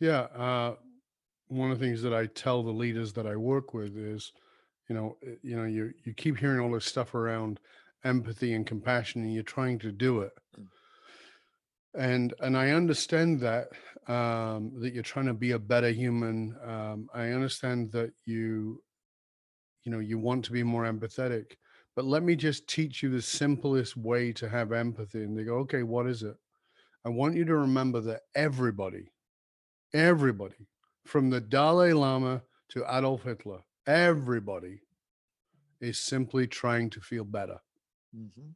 Yeah. 0.00 0.20
Uh, 0.20 0.76
one 1.48 1.70
of 1.70 1.78
the 1.78 1.84
things 1.84 2.02
that 2.02 2.14
I 2.14 2.26
tell 2.26 2.62
the 2.62 2.72
leaders 2.72 3.12
that 3.14 3.26
I 3.26 3.36
work 3.36 3.74
with 3.74 3.96
is, 3.96 4.32
you 4.88 4.94
know, 4.94 5.18
eh, 5.26 5.36
you 5.42 5.56
know, 5.56 5.64
you 5.64 5.92
you 6.04 6.14
keep 6.14 6.38
hearing 6.38 6.60
all 6.60 6.72
this 6.72 6.86
stuff 6.86 7.14
around 7.14 7.60
empathy 8.02 8.54
and 8.54 8.66
compassion, 8.66 9.22
and 9.22 9.32
you're 9.32 9.42
trying 9.42 9.78
to 9.80 9.92
do 9.92 10.20
it. 10.20 10.32
Mm 10.58 10.68
and 11.94 12.34
and 12.40 12.56
I 12.56 12.70
understand 12.70 13.40
that 13.40 13.68
um, 14.08 14.72
that 14.80 14.92
you're 14.92 15.02
trying 15.02 15.26
to 15.26 15.34
be 15.34 15.52
a 15.52 15.58
better 15.58 15.90
human. 15.90 16.56
Um, 16.64 17.08
I 17.14 17.28
understand 17.30 17.92
that 17.92 18.12
you 18.24 18.82
you 19.84 19.92
know 19.92 19.98
you 19.98 20.18
want 20.18 20.44
to 20.46 20.52
be 20.52 20.62
more 20.62 20.84
empathetic, 20.84 21.56
but 21.94 22.04
let 22.04 22.22
me 22.22 22.36
just 22.36 22.66
teach 22.66 23.02
you 23.02 23.10
the 23.10 23.22
simplest 23.22 23.96
way 23.96 24.32
to 24.32 24.48
have 24.48 24.72
empathy. 24.72 25.22
And 25.22 25.38
they 25.38 25.44
go, 25.44 25.56
okay, 25.58 25.82
what 25.82 26.06
is 26.06 26.22
it? 26.22 26.36
I 27.04 27.10
want 27.10 27.36
you 27.36 27.44
to 27.44 27.56
remember 27.56 28.00
that 28.02 28.22
everybody, 28.34 29.12
everybody, 29.92 30.68
from 31.04 31.30
the 31.30 31.40
Dalai 31.40 31.92
Lama 31.92 32.42
to 32.70 32.84
Adolf 32.88 33.24
Hitler, 33.24 33.60
everybody 33.86 34.80
is 35.80 35.98
simply 35.98 36.46
trying 36.46 36.88
to 36.90 37.00
feel 37.00 37.24
better. 37.24 37.58
Mm-hmm. 38.16 38.50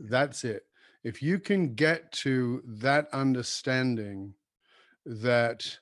That's 0.00 0.42
it 0.42 0.64
if 1.04 1.22
you 1.22 1.38
can 1.38 1.74
get 1.74 2.10
to 2.12 2.62
that 2.66 3.08
understanding 3.12 4.34
that 5.04 5.78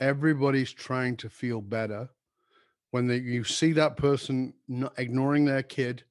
everybody's 0.00 0.72
trying 0.72 1.16
to 1.16 1.28
feel 1.28 1.60
better 1.60 2.08
when 2.90 3.06
they, 3.06 3.16
you 3.16 3.44
see 3.44 3.72
that 3.72 3.96
person 3.96 4.52
ignoring 4.98 5.44
their 5.44 5.62
kid 5.62 6.04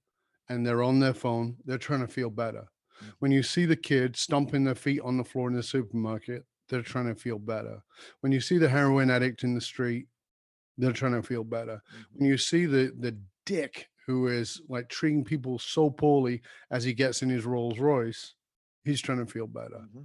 and 0.49 0.65
they're 0.65 0.83
on 0.83 0.99
their 0.99 1.13
phone 1.13 1.55
they're 1.65 1.77
trying 1.77 1.99
to 1.99 2.07
feel 2.07 2.29
better 2.29 2.67
mm-hmm. 2.97 3.09
when 3.19 3.31
you 3.31 3.43
see 3.43 3.65
the 3.65 3.75
kid 3.75 4.15
stomping 4.15 4.63
their 4.63 4.75
feet 4.75 5.01
on 5.01 5.17
the 5.17 5.23
floor 5.23 5.47
in 5.47 5.55
the 5.55 5.63
supermarket 5.63 6.45
they're 6.67 6.81
trying 6.81 7.07
to 7.07 7.15
feel 7.15 7.37
better 7.37 7.81
when 8.21 8.31
you 8.31 8.41
see 8.41 8.57
the 8.57 8.69
heroin 8.69 9.11
addict 9.11 9.43
in 9.43 9.53
the 9.53 9.61
street 9.61 10.07
they're 10.77 10.91
trying 10.91 11.13
to 11.13 11.23
feel 11.23 11.43
better 11.43 11.81
mm-hmm. 11.91 12.01
when 12.13 12.29
you 12.29 12.37
see 12.37 12.65
the 12.65 12.91
the 12.99 13.15
dick 13.45 13.89
who 14.05 14.27
is 14.27 14.61
like 14.69 14.87
treating 14.89 15.23
people 15.23 15.57
so 15.57 15.89
poorly 15.89 16.41
as 16.71 16.83
he 16.83 16.93
gets 16.93 17.21
in 17.21 17.29
his 17.29 17.45
Rolls 17.45 17.79
Royce, 17.79 18.35
he's 18.83 19.01
trying 19.01 19.25
to 19.25 19.31
feel 19.31 19.47
better. 19.47 19.81
Mm-hmm. 19.89 20.03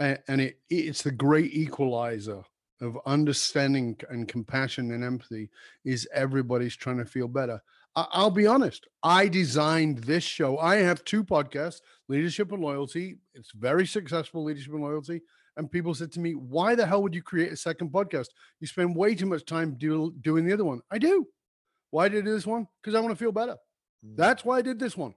And, 0.00 0.40
it, 0.40 0.58
it's 0.70 1.02
the 1.02 1.10
great 1.10 1.52
equalizer 1.52 2.42
of 2.80 2.98
understanding 3.04 3.96
and 4.08 4.26
compassion 4.26 4.92
and 4.92 5.04
empathy 5.04 5.50
is 5.84 6.08
everybody's 6.12 6.74
trying 6.74 6.96
to 6.98 7.04
feel 7.04 7.28
better. 7.28 7.60
I, 7.94 8.22
will 8.22 8.30
be 8.30 8.46
honest. 8.46 8.86
I 9.02 9.28
designed 9.28 9.98
this 9.98 10.24
show. 10.24 10.58
I 10.58 10.76
have 10.76 11.04
two 11.04 11.22
podcasts, 11.22 11.80
Leadership 12.08 12.52
and 12.52 12.62
Loyalty. 12.62 13.18
It's 13.34 13.52
very 13.52 13.86
successful, 13.86 14.44
Leadership 14.44 14.72
and 14.72 14.82
Loyalty. 14.82 15.20
And 15.56 15.70
people 15.70 15.94
said 15.94 16.12
to 16.12 16.20
me, 16.20 16.34
"Why 16.34 16.74
the 16.74 16.86
hell 16.86 17.02
would 17.02 17.14
you 17.14 17.22
create 17.22 17.52
a 17.52 17.56
second 17.56 17.90
podcast? 17.90 18.28
You 18.60 18.68
spend 18.68 18.96
way 18.96 19.14
too 19.14 19.26
much 19.26 19.44
time 19.44 19.74
do, 19.76 20.14
doing 20.22 20.46
the 20.46 20.52
other 20.52 20.64
one." 20.64 20.80
I 20.90 20.98
do. 20.98 21.26
Why 21.90 22.08
did 22.08 22.22
I 22.22 22.26
do 22.26 22.32
this 22.32 22.46
one? 22.46 22.68
Because 22.80 22.94
I 22.94 23.00
want 23.00 23.10
to 23.12 23.18
feel 23.22 23.32
better. 23.32 23.56
Mm. 24.06 24.16
That's 24.16 24.44
why 24.44 24.58
I 24.58 24.62
did 24.62 24.78
this 24.78 24.96
one. 24.96 25.14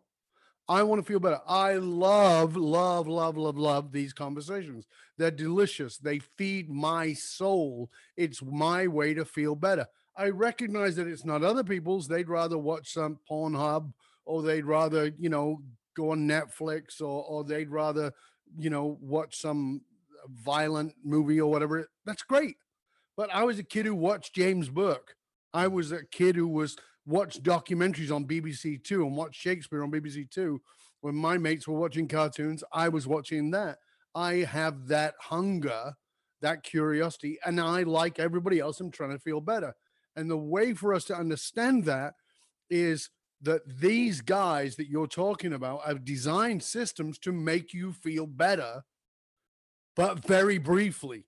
I 0.69 0.83
want 0.83 1.01
to 1.01 1.07
feel 1.07 1.19
better. 1.19 1.41
I 1.45 1.73
love, 1.73 2.55
love, 2.55 3.07
love, 3.07 3.37
love, 3.37 3.57
love 3.57 3.91
these 3.91 4.13
conversations. 4.13 4.85
They're 5.17 5.31
delicious. 5.31 5.97
They 5.97 6.19
feed 6.19 6.69
my 6.69 7.13
soul. 7.13 7.89
It's 8.15 8.41
my 8.41 8.87
way 8.87 9.13
to 9.13 9.25
feel 9.25 9.55
better. 9.55 9.85
I 10.15 10.29
recognize 10.29 10.95
that 10.95 11.07
it's 11.07 11.25
not 11.25 11.43
other 11.43 11.63
people's. 11.63 12.07
They'd 12.07 12.29
rather 12.29 12.57
watch 12.57 12.93
some 12.93 13.19
Pornhub 13.29 13.91
or 14.25 14.41
they'd 14.41 14.65
rather, 14.65 15.11
you 15.17 15.29
know, 15.29 15.61
go 15.95 16.11
on 16.11 16.27
Netflix 16.27 17.01
or 17.01 17.23
or 17.25 17.43
they'd 17.43 17.69
rather, 17.69 18.13
you 18.57 18.69
know, 18.69 18.97
watch 19.01 19.39
some 19.41 19.81
violent 20.43 20.93
movie 21.03 21.41
or 21.41 21.51
whatever. 21.51 21.89
That's 22.05 22.23
great. 22.23 22.55
But 23.17 23.33
I 23.33 23.43
was 23.43 23.59
a 23.59 23.63
kid 23.63 23.85
who 23.85 23.95
watched 23.95 24.33
James 24.33 24.69
Burke. 24.69 25.15
I 25.53 25.67
was 25.67 25.91
a 25.91 26.05
kid 26.05 26.35
who 26.35 26.47
was 26.47 26.77
watched 27.05 27.43
documentaries 27.43 28.13
on 28.13 28.25
BBC 28.25 28.83
Two 28.83 29.05
and 29.05 29.15
watch 29.15 29.35
Shakespeare 29.35 29.83
on 29.83 29.91
BBC 29.91 30.29
Two. 30.29 30.61
When 31.01 31.15
my 31.15 31.37
mates 31.37 31.67
were 31.67 31.77
watching 31.77 32.07
cartoons, 32.07 32.63
I 32.71 32.89
was 32.89 33.07
watching 33.07 33.51
that. 33.51 33.79
I 34.15 34.35
have 34.35 34.87
that 34.87 35.15
hunger, 35.19 35.93
that 36.41 36.63
curiosity, 36.63 37.39
and 37.45 37.59
I, 37.59 37.83
like 37.83 38.19
everybody 38.19 38.59
else, 38.59 38.79
am 38.79 38.91
trying 38.91 39.11
to 39.11 39.19
feel 39.19 39.41
better. 39.41 39.73
And 40.15 40.29
the 40.29 40.37
way 40.37 40.73
for 40.73 40.93
us 40.93 41.05
to 41.05 41.15
understand 41.15 41.85
that 41.85 42.13
is 42.69 43.09
that 43.41 43.61
these 43.67 44.21
guys 44.21 44.77
that 44.77 44.87
you're 44.87 45.07
talking 45.07 45.53
about 45.53 45.85
have 45.85 46.05
designed 46.05 46.63
systems 46.63 47.17
to 47.19 47.33
make 47.33 47.73
you 47.73 47.91
feel 47.91 48.25
better, 48.25 48.83
but 49.95 50.25
very 50.25 50.57
briefly, 50.57 51.25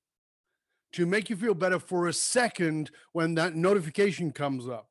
to 0.94 1.06
make 1.06 1.30
you 1.30 1.36
feel 1.36 1.54
better 1.54 1.80
for 1.80 2.08
a 2.08 2.14
second 2.14 2.92
when 3.12 3.36
that 3.36 3.56
notification 3.56 4.32
comes 4.32 4.68
up. 4.70 4.88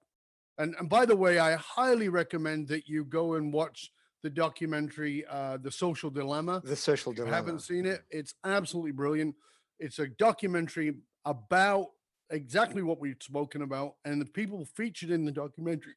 And, 0.59 0.75
and 0.79 0.89
by 0.89 1.05
the 1.07 1.17
way, 1.17 1.39
I 1.39 1.57
highly 1.57 2.09
recommend 2.09 2.69
that 2.69 2.89
you 2.89 3.05
go 3.05 3.35
and 3.35 3.53
watch 3.53 3.91
the 4.23 4.31
documentary, 4.31 5.25
uh, 5.27 5.59
The 5.59 5.71
Social 5.71 6.11
Dilemma. 6.11 6.63
The 6.65 6.77
social 6.77 7.13
If 7.13 7.19
you 7.19 7.25
dilemma. 7.25 7.37
haven't 7.37 7.59
seen 7.61 7.87
it, 7.87 8.05
it's 8.11 8.35
absolutely 8.45 8.93
brilliant. 8.93 9.35
It's 9.79 9.99
a 9.99 10.07
documentary 10.09 10.95
about 11.25 11.89
exactly 12.31 12.83
what 12.83 13.01
we've 13.01 13.21
spoken 13.21 13.63
about, 13.63 13.97
and 14.05 14.21
the 14.21 14.27
people 14.27 14.65
featured 14.65 15.11
in 15.11 15.25
the 15.25 15.33
documentary, 15.33 15.95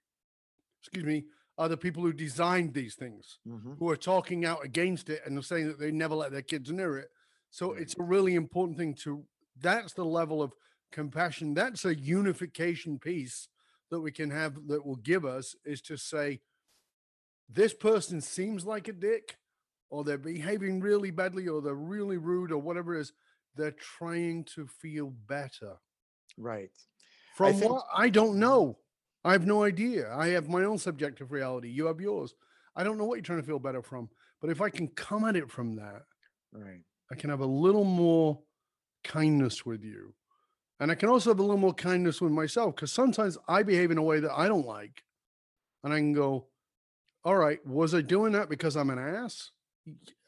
excuse 0.82 1.06
me, 1.06 1.26
are 1.58 1.70
the 1.70 1.78
people 1.78 2.04
who 2.04 2.12
designed 2.14 2.74
these 2.74 2.96
things, 2.96 3.40
Mhm. 3.48 3.78
who 3.80 3.90
are 3.90 3.96
talking 3.98 4.46
out 4.46 4.64
against 4.64 5.10
it 5.10 5.22
and 5.26 5.38
are 5.38 5.42
saying 5.44 5.68
that 5.68 5.80
they 5.80 5.92
never 5.92 6.14
let 6.16 6.32
their 6.32 6.42
kids 6.42 6.72
near 6.72 6.98
it. 6.98 7.12
So 7.50 7.74
it's 7.74 7.96
a 7.98 8.04
really 8.04 8.36
important 8.36 8.78
thing 8.78 8.94
to. 8.96 9.26
That's 9.60 9.94
the 9.94 10.06
level 10.06 10.44
of 10.44 10.54
compassion. 10.92 11.54
That's 11.56 11.86
a 11.86 11.96
unification 11.96 13.00
piece 13.00 13.48
that 13.92 14.02
we 14.02 14.12
can 14.12 14.30
have 14.30 14.68
that 14.68 14.86
will 14.86 14.98
give 14.98 15.26
us 15.26 15.56
is 15.66 15.82
to 15.82 15.98
say, 15.98 16.42
this 17.50 17.74
person 17.74 18.22
seems 18.22 18.66
like 18.66 18.88
a 18.88 18.94
dick, 18.94 19.38
or 19.90 20.04
they're 20.04 20.18
behaving 20.18 20.82
really 20.82 21.12
badly, 21.12 21.48
or 21.48 21.62
they're 21.62 21.74
really 21.74 22.18
rude, 22.18 22.52
or 22.52 22.58
whatever 22.58 22.96
it 22.96 23.02
is. 23.02 23.14
They're 23.56 23.72
trying 23.72 24.44
to 24.56 24.68
feel 24.68 25.14
better. 25.28 25.78
Right. 26.38 26.72
From 27.36 27.56
think- 27.56 27.72
what 27.72 27.86
I 27.96 28.10
don't 28.10 28.32
mm-hmm. 28.32 28.40
know. 28.40 28.78
I 29.26 29.32
have 29.34 29.46
no 29.46 29.64
idea. 29.64 30.14
I 30.14 30.28
have 30.30 30.48
my 30.48 30.64
own 30.64 30.78
subjective 30.78 31.32
reality. 31.32 31.70
You 31.70 31.88
have 31.88 32.00
yours. 32.00 32.34
I 32.76 32.84
don't 32.84 32.98
know 32.98 33.06
what 33.06 33.16
you're 33.16 33.24
trying 33.24 33.42
to 33.42 33.48
feel 33.48 33.60
better 33.60 33.82
from. 33.82 34.10
But 34.40 34.52
if 34.52 34.62
I 34.62 34.70
can 34.70 34.88
come 34.88 35.26
at 35.26 35.36
it 35.36 35.52
from 35.52 35.76
that, 35.76 36.04
Right. 36.54 36.82
I 37.12 37.16
can 37.16 37.30
have 37.30 37.40
a 37.40 37.46
little 37.46 37.84
more 37.84 38.40
kindness 39.04 39.66
with 39.66 39.84
you. 39.84 40.14
And 40.80 40.92
I 40.92 40.96
can 40.96 41.10
also 41.10 41.32
have 41.32 41.40
a 41.40 41.44
little 41.44 41.58
more 41.58 41.74
kindness 41.74 42.22
with 42.22 42.32
myself 42.32 42.76
because 42.76 42.92
sometimes 42.92 43.38
I 43.48 43.64
behave 43.64 43.92
in 43.92 43.98
a 43.98 44.04
way 44.04 44.20
that 44.20 44.32
I 44.32 44.48
don't 44.48 44.66
like. 44.66 45.04
And 45.84 45.94
I 45.94 45.98
can 45.98 46.14
go, 46.14 46.48
all 47.24 47.36
right, 47.36 47.66
was 47.66 47.96
I 47.96 48.02
doing 48.02 48.34
that 48.34 48.50
because 48.50 48.78
I'm 48.78 48.90
an 48.90 49.00
ass? 49.00 49.52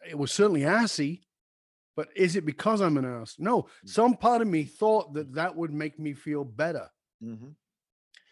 It 0.10 0.18
was 0.18 0.32
certainly 0.32 0.66
assy, 0.66 1.28
but 1.96 2.10
is 2.16 2.36
it 2.36 2.46
because 2.46 2.82
I'm 2.82 2.98
an 2.98 3.06
ass? 3.06 3.36
No, 3.38 3.68
some 3.86 4.16
part 4.16 4.42
of 4.42 4.48
me 4.48 4.64
thought 4.64 5.14
that 5.14 5.34
that 5.34 5.56
would 5.56 5.74
make 5.74 6.00
me 6.00 6.14
feel 6.14 6.44
better. 6.44 6.90
hmm 7.22 7.50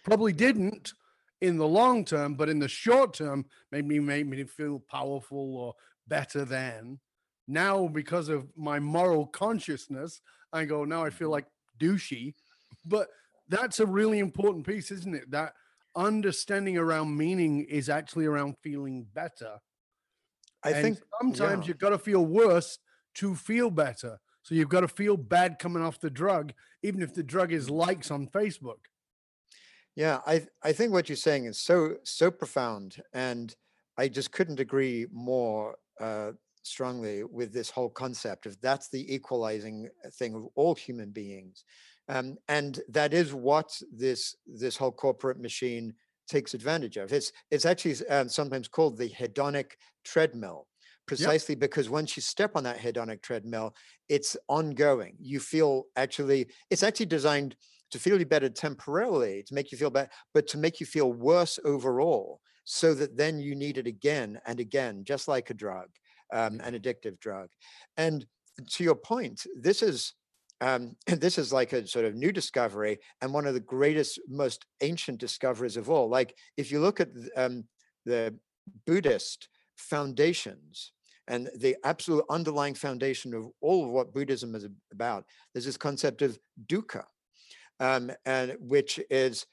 Probably 0.03 0.31
didn't 0.31 0.93
in 1.41 1.57
the 1.57 1.67
long 1.67 2.05
term, 2.05 2.35
but 2.35 2.49
in 2.49 2.59
the 2.59 2.67
short 2.69 3.13
term, 3.13 3.45
made 3.71 3.85
me 3.85 3.99
made 3.99 4.27
me 4.27 4.43
feel 4.45 4.79
powerful 4.79 5.57
or 5.57 5.75
better 6.07 6.45
than. 6.45 6.99
Now, 7.47 7.87
because 7.87 8.29
of 8.29 8.47
my 8.55 8.79
moral 8.79 9.27
consciousness, 9.27 10.21
I 10.51 10.65
go, 10.65 10.85
now 10.85 11.03
I 11.03 11.09
feel 11.09 11.29
like 11.29 11.45
douchey. 11.79 12.33
But 12.85 13.07
that's 13.49 13.79
a 13.79 13.85
really 13.85 14.19
important 14.19 14.65
piece, 14.65 14.91
isn't 14.91 15.15
it? 15.15 15.31
That 15.31 15.53
understanding 15.95 16.77
around 16.77 17.17
meaning 17.17 17.65
is 17.65 17.89
actually 17.89 18.25
around 18.25 18.55
feeling 18.61 19.07
better. 19.13 19.57
I 20.63 20.71
And 20.71 20.83
think 20.83 20.99
sometimes 21.21 21.65
yeah. 21.65 21.69
you've 21.69 21.79
got 21.79 21.89
to 21.89 21.97
feel 21.97 22.25
worse 22.25 22.79
to 23.15 23.35
feel 23.35 23.69
better. 23.71 24.19
So 24.43 24.55
you've 24.55 24.69
got 24.69 24.81
to 24.81 24.87
feel 24.87 25.17
bad 25.17 25.59
coming 25.59 25.83
off 25.83 25.99
the 25.99 26.09
drug, 26.09 26.53
even 26.81 27.01
if 27.01 27.13
the 27.13 27.23
drug 27.23 27.51
is 27.51 27.69
likes 27.69 28.11
on 28.11 28.27
Facebook. 28.27 28.85
Yeah, 29.95 30.19
I 30.25 30.45
I 30.63 30.73
think 30.73 30.93
what 30.93 31.09
you're 31.09 31.15
saying 31.15 31.45
is 31.45 31.59
so 31.59 31.95
so 32.03 32.29
profound, 32.31 33.01
and 33.13 33.53
I 33.97 34.07
just 34.07 34.31
couldn't 34.31 34.59
agree 34.59 35.07
more 35.11 35.75
uh, 35.99 36.33
strongly 36.67 37.23
with 37.23 37.53
this 37.53 37.69
whole 37.69 37.89
concept 37.89 38.45
of 38.45 38.59
that's 38.61 38.89
the 38.89 39.13
equalizing 39.13 39.89
uh, 40.05 40.09
thing 40.09 40.35
of 40.35 40.47
all 40.55 40.75
human 40.75 41.11
beings, 41.11 41.63
um, 42.09 42.37
and 42.47 42.81
that 42.89 43.13
is 43.13 43.33
what 43.33 43.81
this 43.91 44.35
this 44.45 44.77
whole 44.77 44.91
corporate 44.91 45.39
machine 45.39 45.93
takes 46.27 46.53
advantage 46.53 46.97
of. 46.97 47.11
It's 47.13 47.31
it's 47.51 47.65
actually 47.65 47.95
um, 48.09 48.29
sometimes 48.29 48.67
called 48.67 48.97
the 48.97 49.09
hedonic 49.09 49.71
treadmill, 50.03 50.67
precisely 51.05 51.55
because 51.55 51.89
once 51.89 52.15
you 52.15 52.21
step 52.21 52.51
on 52.55 52.63
that 52.63 52.77
hedonic 52.79 53.21
treadmill, 53.21 53.73
it's 54.09 54.37
ongoing. 54.47 55.15
You 55.19 55.39
feel 55.39 55.85
actually 55.95 56.47
it's 56.69 56.83
actually 56.83 57.07
designed 57.07 57.55
to 57.91 57.99
feel 57.99 58.19
you 58.19 58.25
better 58.25 58.49
temporarily, 58.49 59.43
to 59.43 59.53
make 59.53 59.71
you 59.71 59.77
feel 59.77 59.89
better, 59.89 60.09
but 60.33 60.47
to 60.47 60.57
make 60.57 60.79
you 60.81 60.85
feel 60.85 61.13
worse 61.13 61.57
overall, 61.63 62.41
so 62.65 62.93
that 62.93 63.15
then 63.15 63.39
you 63.39 63.55
need 63.55 63.77
it 63.77 63.87
again 63.87 64.39
and 64.45 64.59
again, 64.59 65.05
just 65.05 65.29
like 65.29 65.49
a 65.49 65.53
drug, 65.53 65.87
um, 66.33 66.59
an 66.63 66.79
addictive 66.79 67.19
drug. 67.19 67.49
And 67.97 68.25
to 68.71 68.83
your 68.83 68.95
point, 68.95 69.45
this 69.59 69.81
is 69.81 70.13
um, 70.61 70.95
this 71.07 71.37
is 71.37 71.53
like 71.53 71.73
a 71.73 71.87
sort 71.87 72.05
of 72.05 72.15
new 72.15 72.31
discovery 72.31 72.99
and 73.21 73.33
one 73.33 73.45
of 73.45 73.53
the 73.53 73.59
greatest, 73.59 74.19
most 74.27 74.65
ancient 74.81 75.19
discoveries 75.19 75.77
of 75.77 75.89
all. 75.89 76.09
Like 76.09 76.35
if 76.57 76.71
you 76.71 76.79
look 76.79 76.99
at 76.99 77.09
um, 77.35 77.65
the 78.05 78.35
Buddhist 78.85 79.49
foundations 79.77 80.91
and 81.27 81.49
the 81.57 81.75
absolute 81.83 82.23
underlying 82.29 82.73
foundation 82.73 83.33
of 83.33 83.47
all 83.61 83.85
of 83.85 83.91
what 83.91 84.13
Buddhism 84.13 84.55
is 84.55 84.67
about, 84.91 85.25
there's 85.53 85.65
this 85.65 85.77
concept 85.77 86.21
of 86.21 86.39
dukkha, 86.67 87.03
um, 87.79 88.11
and 88.25 88.55
which 88.59 88.99
is 89.09 89.45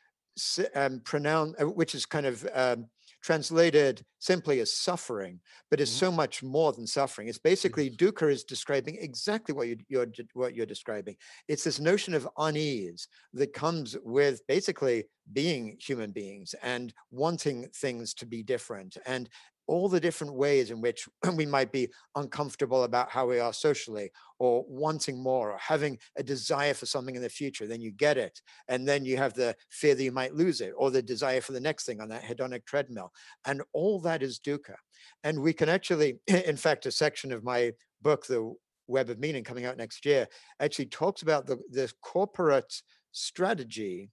um, 0.74 1.00
pronounced, 1.04 1.60
which 1.60 1.94
is 1.94 2.06
kind 2.06 2.26
of 2.26 2.46
um, 2.54 2.87
translated 3.24 4.04
simply 4.20 4.60
as 4.60 4.72
suffering, 4.72 5.40
but 5.70 5.80
is 5.80 5.90
Mhm. 5.90 5.98
so 5.98 6.12
much 6.12 6.42
more 6.42 6.72
than 6.72 6.87
suffering. 6.87 7.28
It's 7.28 7.38
basically 7.38 7.90
dukkha 7.90 8.30
is 8.30 8.44
describing 8.44 8.96
exactly 9.00 9.54
what 9.54 9.68
you, 9.68 9.78
you're 9.88 10.06
what 10.34 10.54
you're 10.54 10.66
describing. 10.66 11.16
It's 11.48 11.64
this 11.64 11.80
notion 11.80 12.14
of 12.14 12.28
unease 12.38 13.08
that 13.32 13.54
comes 13.54 13.96
with 14.02 14.46
basically 14.46 15.06
being 15.32 15.78
human 15.80 16.12
beings 16.12 16.54
and 16.62 16.92
wanting 17.10 17.68
things 17.70 18.14
to 18.14 18.26
be 18.26 18.42
different 18.42 18.96
and 19.06 19.30
all 19.66 19.88
the 19.88 20.00
different 20.00 20.35
ways 20.35 20.70
in 20.70 20.81
which 20.81 21.09
we 21.35 21.46
might 21.46 21.72
be 21.72 21.88
uncomfortable 22.16 22.85
about 22.85 23.11
how 23.11 23.27
we 23.27 23.38
are 23.38 23.53
socially 23.53 24.11
or 24.38 24.64
wanting 24.68 25.22
more 25.22 25.53
or 25.53 25.59
having 25.59 25.98
a 26.16 26.22
desire 26.22 26.74
for 26.74 26.87
something 26.87 27.16
in 27.16 27.22
the 27.22 27.29
future 27.29 27.66
then 27.66 27.81
you 27.81 27.90
get 27.90 28.18
it. 28.18 28.40
And 28.68 28.87
then 28.87 29.05
you 29.05 29.16
have 29.16 29.35
the 29.35 29.55
fear 29.70 29.94
that 29.94 30.03
you 30.03 30.12
might 30.12 30.35
lose 30.35 30.61
it 30.61 30.72
or 30.77 30.90
the 30.90 31.03
desire 31.03 31.40
for 31.40 31.53
the 31.53 31.61
next 31.61 31.85
thing 31.85 32.00
on 32.00 32.09
that 32.09 32.24
hedonic 32.24 32.64
treadmill. 32.66 33.12
And 33.46 33.62
all 33.72 34.00
that 34.00 34.22
is 34.22 34.38
dukkha. 34.38 34.77
And 35.22 35.40
we 35.40 35.53
can 35.53 35.68
actually 35.68 36.18
in 36.27 36.57
fact 36.57 36.86
a 36.86 36.91
section 36.91 37.32
of 37.32 37.45
my 37.45 37.72
book 38.03 38.26
the 38.26 38.55
web 38.86 39.09
of 39.09 39.18
meaning 39.18 39.45
coming 39.45 39.64
out 39.64 39.78
next 39.78 40.05
year 40.05 40.28
actually 40.61 40.86
talks 40.86 41.22
about 41.22 41.47
the, 41.47 41.57
the 41.70 41.91
corporate 42.03 42.82
strategy 43.12 44.11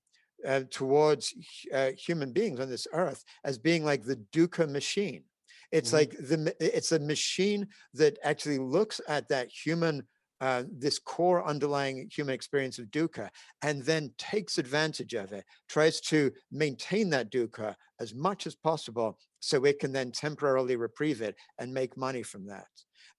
uh, 0.47 0.61
towards 0.71 1.33
uh, 1.73 1.89
human 1.97 2.31
beings 2.31 2.59
on 2.59 2.69
this 2.69 2.87
earth 2.93 3.23
as 3.43 3.57
being 3.57 3.83
like 3.83 4.03
the 4.03 4.15
dukkha 4.33 4.69
machine 4.69 5.23
it's 5.71 5.91
Mhm. 5.91 5.93
like 5.93 6.11
the 6.11 6.55
it's 6.59 6.91
a 6.91 6.99
machine 6.99 7.67
that 7.93 8.17
actually 8.23 8.59
looks 8.59 9.01
at 9.07 9.27
that 9.29 9.49
human 9.49 10.07
uh, 10.41 10.63
this 10.71 10.97
core 10.97 11.45
underlying 11.45 12.09
human 12.11 12.33
experience 12.33 12.79
of 12.79 12.87
dukkha 12.87 13.29
and 13.61 13.83
then 13.83 14.11
takes 14.17 14.57
advantage 14.57 15.13
of 15.13 15.31
it 15.31 15.45
tries 15.69 16.01
to 16.01 16.31
maintain 16.51 17.11
that 17.11 17.31
dukkha 17.31 17.75
as 17.99 18.15
much 18.15 18.47
as 18.47 18.55
possible 18.55 19.19
so 19.39 19.63
it 19.65 19.77
can 19.79 19.91
then 19.91 20.11
temporarily 20.11 20.75
reprieve 20.75 21.21
it 21.21 21.35
and 21.59 21.71
make 21.73 21.95
money 21.95 22.23
from 22.23 22.47
that 22.47 22.67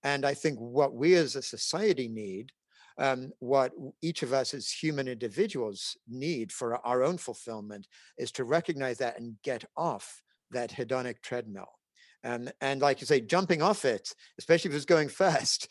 and 0.02 0.24
i 0.24 0.34
think 0.34 0.58
what 0.58 0.94
we 0.94 1.14
as 1.14 1.36
a 1.36 1.42
society 1.42 2.08
need 2.08 2.50
um, 2.98 3.32
what 3.38 3.72
each 4.02 4.22
of 4.22 4.32
us 4.32 4.52
as 4.52 4.70
human 4.70 5.08
individuals 5.08 5.96
need 6.06 6.52
for 6.52 6.84
our 6.86 7.02
own 7.02 7.16
fulfillment 7.18 7.86
is 8.18 8.30
to 8.32 8.44
recognize 8.44 8.98
that 8.98 9.18
and 9.18 9.36
get 9.42 9.64
off 9.76 10.22
that 10.50 10.70
hedonic 10.70 11.22
treadmill. 11.22 11.70
Um, 12.24 12.48
and 12.60 12.80
like 12.80 13.00
you 13.00 13.06
say, 13.06 13.20
jumping 13.20 13.62
off 13.62 13.84
it, 13.84 14.14
especially 14.38 14.70
if 14.70 14.76
it's 14.76 14.84
going 14.84 15.08
fast, 15.22 15.68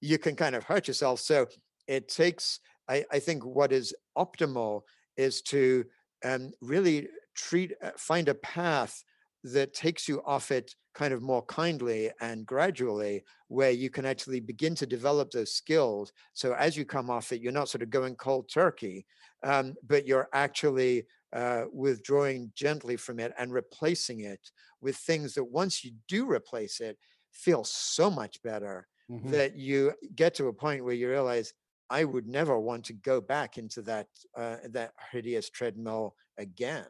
you 0.00 0.18
can 0.18 0.36
kind 0.36 0.54
of 0.54 0.64
hurt 0.64 0.88
yourself. 0.88 1.20
So 1.20 1.46
it 1.86 2.08
takes, 2.08 2.60
I, 2.88 3.04
I 3.12 3.18
think, 3.18 3.44
what 3.44 3.72
is 3.72 3.94
optimal 4.16 4.82
is 5.16 5.42
to 5.42 5.84
um, 6.24 6.50
really 6.60 7.08
treat, 7.34 7.72
uh, 7.82 7.90
find 7.96 8.28
a 8.28 8.34
path 8.34 9.02
that 9.44 9.74
takes 9.74 10.08
you 10.08 10.22
off 10.26 10.50
it 10.50 10.74
kind 10.94 11.12
of 11.12 11.22
more 11.22 11.42
kindly 11.42 12.10
and 12.20 12.46
gradually, 12.46 13.22
where 13.48 13.70
you 13.70 13.90
can 13.90 14.04
actually 14.04 14.40
begin 14.40 14.74
to 14.74 14.86
develop 14.86 15.30
those 15.30 15.52
skills. 15.52 16.12
So 16.32 16.54
as 16.54 16.76
you 16.76 16.84
come 16.84 17.10
off 17.10 17.32
it, 17.32 17.40
you're 17.40 17.52
not 17.52 17.68
sort 17.68 17.82
of 17.82 17.90
going 17.90 18.16
cold 18.16 18.48
turkey, 18.52 19.06
um, 19.44 19.74
but 19.86 20.06
you're 20.06 20.28
actually 20.32 21.04
uh, 21.32 21.64
withdrawing 21.72 22.52
gently 22.54 22.96
from 22.96 23.18
it 23.18 23.32
and 23.38 23.52
replacing 23.52 24.20
it 24.20 24.50
with 24.80 24.96
things 24.96 25.34
that 25.34 25.44
once 25.44 25.84
you 25.84 25.92
do 26.08 26.30
replace 26.30 26.80
it, 26.80 26.98
feel 27.32 27.64
so 27.64 28.10
much 28.10 28.42
better 28.42 28.86
mm-hmm. 29.10 29.30
that 29.30 29.56
you 29.56 29.92
get 30.14 30.34
to 30.34 30.48
a 30.48 30.52
point 30.52 30.84
where 30.84 30.94
you 30.94 31.08
realize 31.08 31.52
I 31.90 32.04
would 32.04 32.26
never 32.26 32.58
want 32.58 32.84
to 32.86 32.92
go 32.92 33.20
back 33.20 33.58
into 33.58 33.82
that 33.82 34.08
uh, 34.36 34.56
that 34.70 34.92
hedonic 35.12 35.52
treadmill 35.52 36.14
again. 36.38 36.86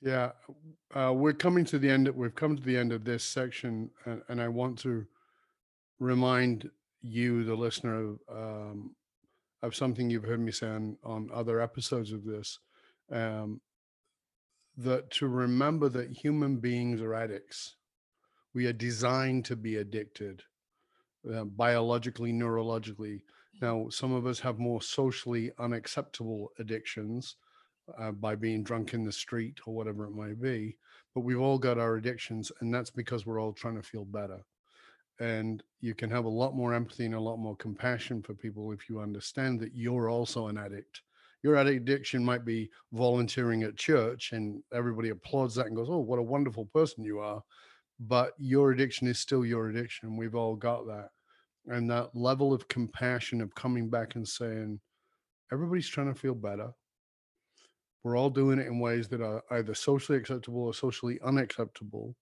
Yeah, 0.00 0.32
uh, 0.94 1.12
we're 1.14 1.32
coming 1.32 1.64
to 1.66 1.78
the 1.78 1.88
end. 1.88 2.08
We've 2.08 2.34
come 2.34 2.56
to 2.56 2.62
the 2.62 2.76
end 2.76 2.92
of 2.92 3.04
this 3.04 3.22
section, 3.24 3.90
and, 4.04 4.22
and 4.28 4.42
I 4.42 4.48
want 4.48 4.78
to 4.80 5.06
remind 6.00 6.68
you, 7.02 7.44
the 7.44 7.54
listener, 7.54 8.10
of, 8.10 8.18
um, 8.28 8.96
of 9.62 9.74
something 9.76 10.10
you've 10.10 10.24
heard 10.24 10.40
me 10.40 10.50
say 10.50 10.68
on, 10.68 10.96
on 11.04 11.30
other 11.32 11.60
episodes 11.60 12.12
of 12.12 12.24
this. 12.24 12.58
Um, 13.12 13.60
that 14.76 15.10
to 15.10 15.28
remember 15.28 15.88
that 15.90 16.10
human 16.10 16.56
beings 16.56 17.00
are 17.00 17.14
addicts. 17.14 17.76
We 18.54 18.66
are 18.66 18.72
designed 18.72 19.44
to 19.46 19.56
be 19.56 19.76
addicted, 19.76 20.42
uh, 21.32 21.44
biologically, 21.44 22.32
neurologically. 22.32 23.20
Now, 23.60 23.88
some 23.90 24.12
of 24.12 24.26
us 24.26 24.40
have 24.40 24.58
more 24.58 24.80
socially 24.80 25.52
unacceptable 25.58 26.52
addictions 26.58 27.36
uh, 27.98 28.12
by 28.12 28.34
being 28.34 28.62
drunk 28.62 28.94
in 28.94 29.04
the 29.04 29.12
street 29.12 29.58
or 29.66 29.74
whatever 29.74 30.06
it 30.06 30.12
might 30.12 30.40
be. 30.40 30.76
But 31.14 31.20
we've 31.20 31.40
all 31.40 31.58
got 31.58 31.78
our 31.78 31.96
addictions, 31.96 32.50
and 32.60 32.72
that's 32.72 32.90
because 32.90 33.26
we're 33.26 33.40
all 33.40 33.52
trying 33.52 33.76
to 33.76 33.82
feel 33.82 34.04
better. 34.04 34.40
And 35.20 35.62
you 35.80 35.94
can 35.94 36.10
have 36.10 36.24
a 36.24 36.30
lot 36.30 36.54
more 36.54 36.72
empathy 36.72 37.04
and 37.04 37.14
a 37.14 37.20
lot 37.20 37.36
more 37.36 37.56
compassion 37.56 38.22
for 38.22 38.34
people 38.34 38.72
if 38.72 38.88
you 38.88 39.00
understand 39.00 39.60
that 39.60 39.74
you're 39.74 40.08
also 40.08 40.48
an 40.48 40.56
addict. 40.56 41.02
Your 41.42 41.56
addiction 41.56 42.24
might 42.24 42.44
be 42.44 42.70
volunteering 42.92 43.62
at 43.64 43.76
church, 43.76 44.32
and 44.32 44.62
everybody 44.72 45.08
applauds 45.08 45.54
that 45.56 45.66
and 45.66 45.76
goes, 45.76 45.88
Oh, 45.90 45.98
what 45.98 46.18
a 46.18 46.22
wonderful 46.22 46.66
person 46.66 47.04
you 47.04 47.18
are. 47.18 47.42
But 48.00 48.34
your 48.38 48.70
addiction 48.70 49.06
is 49.08 49.18
still 49.18 49.44
your 49.44 49.68
addiction. 49.68 50.16
We've 50.16 50.34
all 50.34 50.56
got 50.56 50.86
that. 50.86 51.10
And 51.66 51.90
that 51.90 52.14
level 52.14 52.52
of 52.52 52.68
compassion 52.68 53.40
of 53.40 53.54
coming 53.54 53.88
back 53.88 54.14
and 54.14 54.26
saying, 54.26 54.80
Everybody's 55.52 55.88
trying 55.88 56.12
to 56.12 56.18
feel 56.18 56.34
better 56.34 56.72
we're 58.02 58.16
all 58.16 58.30
doing 58.30 58.58
it 58.58 58.66
in 58.66 58.80
ways 58.80 59.08
that 59.08 59.20
are 59.20 59.42
either 59.50 59.74
socially 59.74 60.18
acceptable 60.18 60.62
or 60.62 60.74
socially 60.74 61.20
unacceptable. 61.24 62.16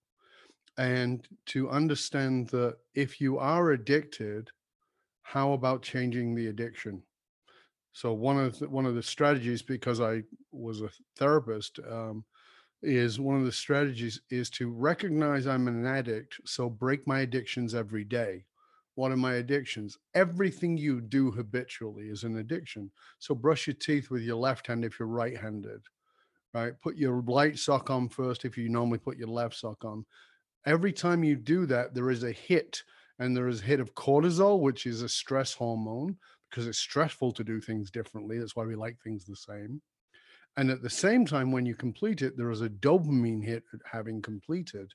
And 0.77 1.27
to 1.47 1.69
understand 1.69 2.49
that 2.49 2.77
if 2.93 3.19
you 3.19 3.39
are 3.39 3.71
addicted, 3.71 4.49
how 5.23 5.53
about 5.53 5.81
changing 5.81 6.35
the 6.35 6.47
addiction? 6.47 7.03
So 7.93 8.13
one 8.13 8.39
of 8.39 8.59
the, 8.59 8.69
one 8.69 8.85
of 8.85 8.95
the 8.95 9.03
strategies, 9.03 9.61
because 9.61 9.99
I 9.99 10.23
was 10.51 10.81
a 10.81 10.89
therapist, 11.17 11.79
um, 11.89 12.23
is 12.81 13.19
one 13.19 13.37
of 13.37 13.45
the 13.45 13.51
strategies 13.51 14.21
is 14.29 14.49
to 14.49 14.71
recognize 14.71 15.45
I'm 15.45 15.67
an 15.67 15.85
addict. 15.85 16.39
So 16.45 16.69
break 16.69 17.05
my 17.05 17.19
addictions 17.19 17.75
every 17.75 18.03
day. 18.03 18.45
What 18.95 19.11
are 19.11 19.17
my 19.17 19.35
addictions? 19.35 19.97
Everything 20.15 20.77
you 20.77 20.99
do 20.99 21.31
habitually 21.31 22.05
is 22.05 22.23
an 22.23 22.37
addiction. 22.37 22.91
So 23.19 23.35
brush 23.35 23.67
your 23.67 23.75
teeth 23.75 24.09
with 24.09 24.23
your 24.23 24.37
left 24.37 24.67
hand 24.67 24.83
if 24.83 24.99
you're 24.99 25.07
right 25.07 25.37
handed, 25.37 25.81
right? 26.53 26.73
Put 26.81 26.97
your 26.97 27.21
right 27.21 27.57
sock 27.57 27.89
on 27.89 28.09
first 28.09 28.45
if 28.45 28.57
you 28.57 28.67
normally 28.67 28.99
put 28.99 29.17
your 29.17 29.29
left 29.29 29.55
sock 29.55 29.85
on. 29.85 30.05
Every 30.65 30.91
time 30.91 31.23
you 31.23 31.35
do 31.35 31.65
that, 31.67 31.93
there 31.93 32.09
is 32.11 32.23
a 32.23 32.31
hit, 32.31 32.83
and 33.19 33.35
there 33.35 33.47
is 33.47 33.61
a 33.61 33.65
hit 33.65 33.79
of 33.79 33.95
cortisol, 33.95 34.59
which 34.59 34.85
is 34.85 35.01
a 35.01 35.09
stress 35.09 35.53
hormone 35.53 36.17
because 36.51 36.67
it's 36.67 36.77
stressful 36.77 37.31
to 37.31 37.43
do 37.43 37.59
things 37.59 37.89
differently. 37.89 38.37
That's 38.37 38.55
why 38.55 38.65
we 38.65 38.75
like 38.75 38.97
things 39.01 39.25
the 39.25 39.35
same. 39.35 39.81
And 40.57 40.69
at 40.69 40.83
the 40.83 40.89
same 40.89 41.25
time, 41.25 41.51
when 41.51 41.65
you 41.65 41.75
complete 41.75 42.21
it, 42.21 42.37
there 42.37 42.51
is 42.51 42.61
a 42.61 42.69
dopamine 42.69 43.43
hit 43.43 43.63
at 43.73 43.79
having 43.89 44.21
completed 44.21 44.93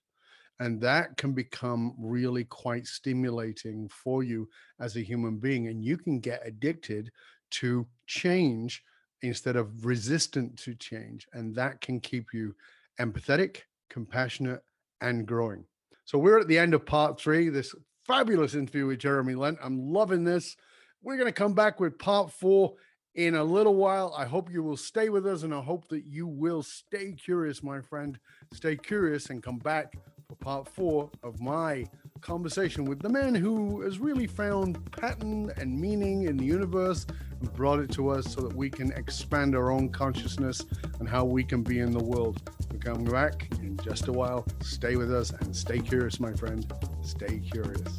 and 0.58 0.80
that 0.80 1.16
can 1.16 1.32
become 1.32 1.94
really 1.98 2.44
quite 2.44 2.86
stimulating 2.86 3.88
for 3.88 4.22
you 4.22 4.48
as 4.80 4.96
a 4.96 5.02
human 5.02 5.36
being 5.36 5.68
and 5.68 5.84
you 5.84 5.96
can 5.96 6.18
get 6.18 6.46
addicted 6.46 7.10
to 7.50 7.86
change 8.06 8.82
instead 9.22 9.56
of 9.56 9.84
resistant 9.84 10.56
to 10.58 10.74
change 10.74 11.26
and 11.32 11.54
that 11.54 11.80
can 11.80 12.00
keep 12.00 12.32
you 12.32 12.54
empathetic 13.00 13.58
compassionate 13.90 14.62
and 15.00 15.26
growing 15.26 15.64
so 16.04 16.18
we're 16.18 16.40
at 16.40 16.48
the 16.48 16.58
end 16.58 16.74
of 16.74 16.86
part 16.86 17.20
three 17.20 17.48
this 17.48 17.74
fabulous 18.06 18.54
interview 18.54 18.86
with 18.86 18.98
jeremy 18.98 19.34
lent 19.34 19.58
i'm 19.62 19.92
loving 19.92 20.24
this 20.24 20.56
we're 21.02 21.16
going 21.16 21.26
to 21.26 21.32
come 21.32 21.54
back 21.54 21.80
with 21.80 21.98
part 21.98 22.30
four 22.30 22.74
in 23.14 23.34
a 23.34 23.44
little 23.44 23.74
while. 23.74 24.14
I 24.16 24.26
hope 24.26 24.50
you 24.50 24.62
will 24.62 24.76
stay 24.76 25.08
with 25.08 25.26
us 25.26 25.42
and 25.42 25.54
I 25.54 25.60
hope 25.60 25.88
that 25.88 26.04
you 26.04 26.26
will 26.26 26.62
stay 26.62 27.12
curious, 27.12 27.62
my 27.62 27.80
friend. 27.80 28.18
Stay 28.52 28.76
curious 28.76 29.30
and 29.30 29.42
come 29.42 29.58
back 29.58 29.94
for 30.28 30.36
part 30.36 30.68
four 30.68 31.10
of 31.22 31.40
my 31.40 31.86
conversation 32.20 32.84
with 32.84 33.00
the 33.00 33.08
man 33.08 33.34
who 33.34 33.80
has 33.82 33.98
really 33.98 34.26
found 34.26 34.90
pattern 34.92 35.52
and 35.56 35.80
meaning 35.80 36.24
in 36.24 36.36
the 36.36 36.44
universe 36.44 37.06
and 37.40 37.52
brought 37.52 37.78
it 37.78 37.90
to 37.92 38.08
us 38.08 38.32
so 38.32 38.40
that 38.40 38.54
we 38.54 38.68
can 38.68 38.92
expand 38.92 39.54
our 39.54 39.70
own 39.70 39.88
consciousness 39.88 40.64
and 40.98 41.08
how 41.08 41.24
we 41.24 41.44
can 41.44 41.62
be 41.62 41.78
in 41.80 41.92
the 41.92 42.02
world. 42.02 42.50
We're 42.72 42.78
coming 42.78 43.04
back 43.04 43.48
in 43.60 43.78
just 43.78 44.08
a 44.08 44.12
while. 44.12 44.46
Stay 44.60 44.96
with 44.96 45.12
us 45.12 45.30
and 45.30 45.54
stay 45.54 45.78
curious, 45.78 46.18
my 46.20 46.32
friend. 46.32 46.70
Stay 47.02 47.38
curious. 47.38 47.98